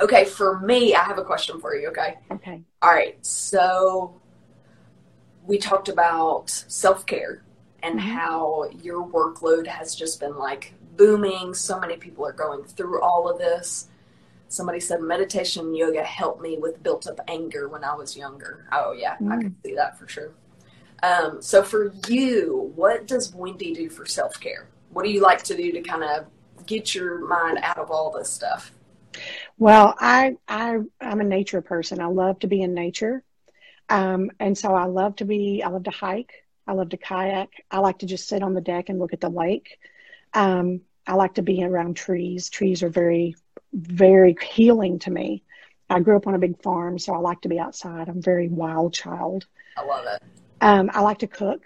[0.00, 1.88] okay, for me, I have a question for you.
[1.88, 2.18] Okay.
[2.30, 2.62] Okay.
[2.82, 3.24] All right.
[3.24, 4.14] So
[5.50, 7.42] we talked about self care
[7.82, 8.08] and mm-hmm.
[8.08, 11.54] how your workload has just been like booming.
[11.54, 13.88] So many people are going through all of this.
[14.48, 18.66] Somebody said meditation and yoga helped me with built up anger when I was younger.
[18.70, 19.32] Oh, yeah, mm.
[19.32, 20.30] I can see that for sure.
[21.02, 24.68] Um, so, for you, what does Wendy do for self care?
[24.92, 26.26] What do you like to do to kind of
[26.66, 28.72] get your mind out of all this stuff?
[29.58, 32.00] Well, I I I'm a nature person.
[32.00, 33.24] I love to be in nature.
[33.90, 36.44] Um, and so I love to be, I love to hike.
[36.66, 37.64] I love to kayak.
[37.70, 39.78] I like to just sit on the deck and look at the lake.
[40.32, 42.48] Um, I like to be around trees.
[42.48, 43.34] Trees are very,
[43.72, 45.42] very healing to me.
[45.88, 48.08] I grew up on a big farm, so I like to be outside.
[48.08, 49.46] I'm a very wild child.
[49.76, 50.22] I love it.
[50.60, 51.62] Um, I like to cook,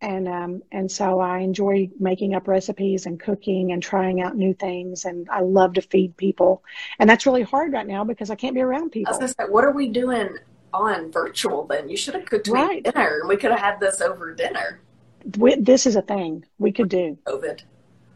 [0.00, 4.54] and um, and so I enjoy making up recipes and cooking and trying out new
[4.54, 5.06] things.
[5.06, 6.62] And I love to feed people,
[7.00, 9.14] and that's really hard right now because I can't be around people.
[9.14, 10.38] Say, what are we doing
[10.74, 11.88] on virtual then.
[11.88, 12.82] You should have cooked right.
[12.82, 14.80] dinner and we could have had this over dinner.
[15.38, 17.16] We, this is a thing we could do.
[17.24, 17.62] COVID.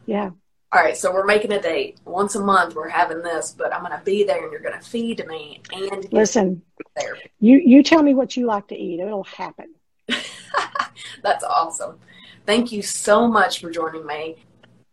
[0.06, 0.30] Yeah.
[0.70, 1.96] All right, so we're making a date.
[2.04, 4.78] Once a month we're having this, but I'm going to be there and you're going
[4.78, 6.61] to feed me and listen.
[6.94, 7.16] There.
[7.40, 9.00] You you tell me what you like to eat.
[9.00, 9.74] It'll happen.
[11.22, 11.98] That's awesome.
[12.44, 14.36] Thank you so much for joining me.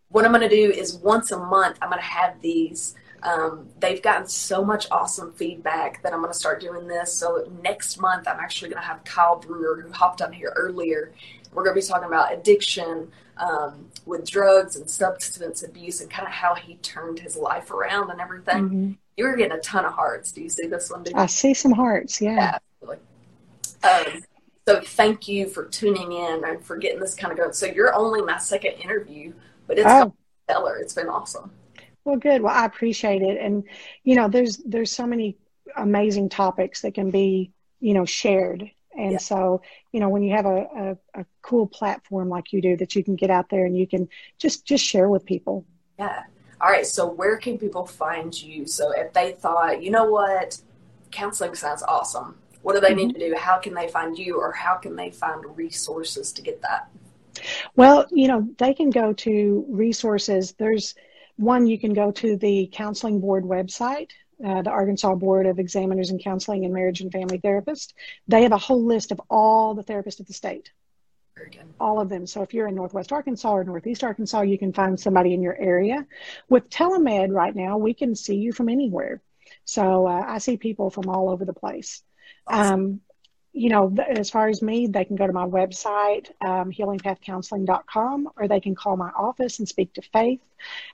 [0.09, 2.95] What I'm going to do is once a month I'm going to have these
[3.25, 7.11] um, they've gotten so much awesome feedback that I'm going to start doing this.
[7.11, 11.11] So next month, I'm actually going to have Kyle Brewer, who hopped on here earlier.
[11.51, 16.27] We're going to be talking about addiction um, with drugs and substance abuse and kind
[16.27, 18.63] of how he turned his life around and everything.
[18.63, 18.91] Mm-hmm.
[19.17, 20.31] You're getting a ton of hearts.
[20.31, 21.03] Do you see this one?
[21.15, 22.21] I see some hearts.
[22.21, 22.59] Yeah.
[22.83, 24.23] Um,
[24.67, 27.53] so thank you for tuning in and for getting this kind of going.
[27.53, 29.33] So you're only my second interview,
[29.67, 30.13] but it's oh.
[30.43, 30.77] stellar.
[30.77, 31.51] It's been awesome.
[32.05, 32.41] Well, good.
[32.41, 33.41] Well, I appreciate it.
[33.41, 33.63] And,
[34.03, 35.37] you know, there's, there's so many
[35.75, 38.69] amazing topics that can be, you know, shared.
[38.95, 39.17] And yeah.
[39.17, 42.95] so, you know, when you have a, a, a, cool platform like you do that
[42.95, 45.65] you can get out there and you can just, just share with people.
[45.99, 46.23] Yeah.
[46.61, 46.85] All right.
[46.85, 48.65] So where can people find you?
[48.65, 50.57] So if they thought, you know what,
[51.11, 52.37] counseling sounds awesome.
[52.61, 52.97] What do they mm-hmm.
[52.97, 53.35] need to do?
[53.37, 56.89] How can they find you or how can they find resources to get that?
[57.75, 60.53] Well, you know, they can go to resources.
[60.57, 60.95] There's,
[61.37, 64.11] one, you can go to the Counseling Board website,
[64.45, 67.93] uh, the Arkansas Board of Examiners in Counseling and Marriage and Family Therapists.
[68.27, 70.71] They have a whole list of all the therapists of the state.
[71.79, 72.25] All of them.
[72.25, 75.57] So if you're in Northwest Arkansas or Northeast Arkansas, you can find somebody in your
[75.57, 76.05] area.
[76.47, 79.21] With telemed right now, we can see you from anywhere.
[79.65, 82.01] So uh, I see people from all over the place.
[82.47, 82.73] Awesome.
[82.73, 83.01] Um,
[83.55, 88.49] you know, as far as me, they can go to my website, um, healingpathcounseling.com, or
[88.49, 90.41] they can call my office and speak to Faith,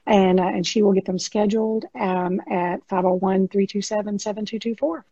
[0.06, 5.06] and, uh, and she will get them scheduled um, at 501 327 7224.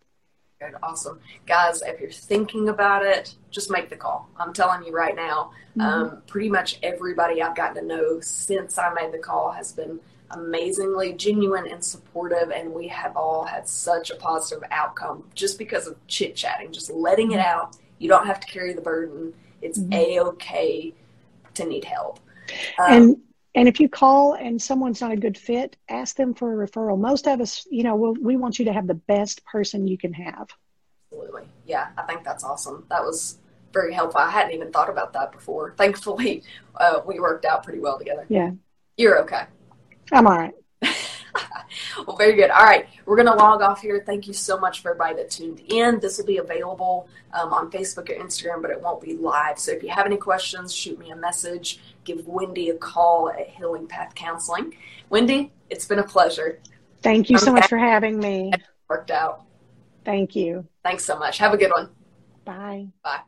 [0.60, 1.20] Good, awesome.
[1.48, 4.30] Guys, if you're thinking about it, just make the call.
[4.38, 5.82] I'm telling you right now, mm-hmm.
[5.82, 10.00] um, pretty much everybody I've gotten to know since I made the call has been
[10.32, 15.88] amazingly genuine and supportive, and we have all had such a positive outcome just because
[15.88, 17.76] of chit chatting, just letting it out.
[17.98, 19.34] You don't have to carry the burden.
[19.62, 19.94] It's mm-hmm.
[19.94, 20.94] a okay
[21.56, 22.20] to need help.
[22.78, 23.18] Um, and
[23.56, 27.00] and if you call and someone's not a good fit, ask them for a referral.
[27.00, 29.98] Most of us, you know, we'll, we want you to have the best person you
[29.98, 30.50] can have.
[31.12, 31.90] Absolutely, yeah.
[31.98, 32.86] I think that's awesome.
[32.90, 33.40] That was
[33.74, 34.22] very helpful.
[34.22, 35.74] I hadn't even thought about that before.
[35.78, 36.44] Thankfully,
[36.76, 38.26] uh, we worked out pretty well together.
[38.30, 38.52] Yeah,
[38.98, 39.44] you're okay.
[40.12, 40.54] I'm all right.
[42.08, 42.50] well, very good.
[42.50, 44.04] All right, we're going to log off here.
[44.06, 46.00] Thank you so much for everybody that tuned in.
[46.00, 49.60] This will be available um, on Facebook or Instagram, but it won't be live.
[49.60, 51.80] So if you have any questions, shoot me a message.
[52.04, 54.76] Give Wendy a call at Healing Path Counseling.
[55.10, 56.60] Wendy, it's been a pleasure.
[57.02, 58.52] Thank you I'm so much for having me.
[58.90, 59.44] Worked out.
[60.04, 60.68] Thank you.
[60.84, 61.38] Thanks so much.
[61.38, 61.90] Have a good one.
[62.46, 62.88] Bye.
[63.04, 63.22] Bye.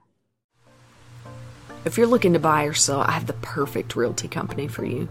[1.86, 5.10] If you're looking to buy or sell, I have the perfect realty company for you.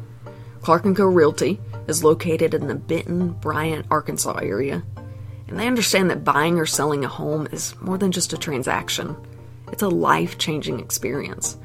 [0.62, 1.06] Clark & Co.
[1.06, 1.58] Realty
[1.88, 4.82] is located in the Benton, Bryant, Arkansas area,
[5.48, 9.16] and they understand that buying or selling a home is more than just a transaction.
[9.72, 11.56] It's a life-changing experience.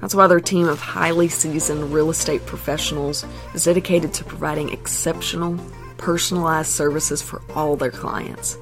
[0.00, 3.24] That's why their team of highly seasoned real estate professionals
[3.54, 5.56] is dedicated to providing exceptional,
[5.96, 8.58] personalized services for all their clients.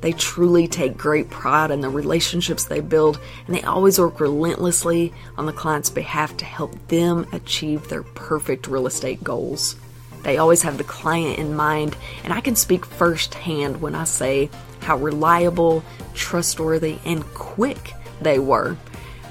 [0.00, 5.12] They truly take great pride in the relationships they build, and they always work relentlessly
[5.36, 9.76] on the client's behalf to help them achieve their perfect real estate goals.
[10.22, 14.50] They always have the client in mind, and I can speak firsthand when I say
[14.80, 15.82] how reliable,
[16.14, 18.76] trustworthy, and quick they were.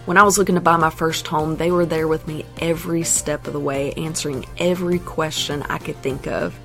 [0.05, 3.03] When I was looking to buy my first home, they were there with me every
[3.03, 6.57] step of the way, answering every question I could think of.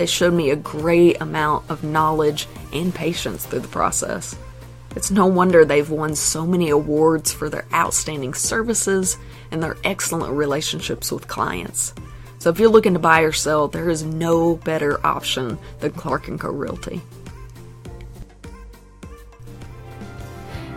[0.00, 4.34] They showed me a great amount of knowledge and patience through the process.
[4.96, 9.18] It's no wonder they've won so many awards for their outstanding services
[9.50, 11.92] and their excellent relationships with clients.
[12.38, 16.30] So if you're looking to buy or sell, there is no better option than Clark
[16.38, 17.02] & Co Realty.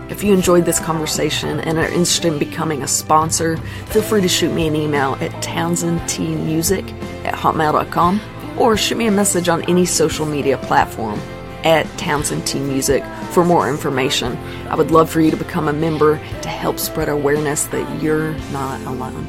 [0.09, 3.55] If you enjoyed this conversation and are interested in becoming a sponsor,
[3.85, 6.91] feel free to shoot me an email at townsendtmusic
[7.23, 8.19] at hotmail.com
[8.57, 11.19] or shoot me a message on any social media platform
[11.63, 14.37] at Townsend T Music for more information.
[14.67, 18.33] I would love for you to become a member to help spread awareness that you're
[18.51, 19.27] not alone.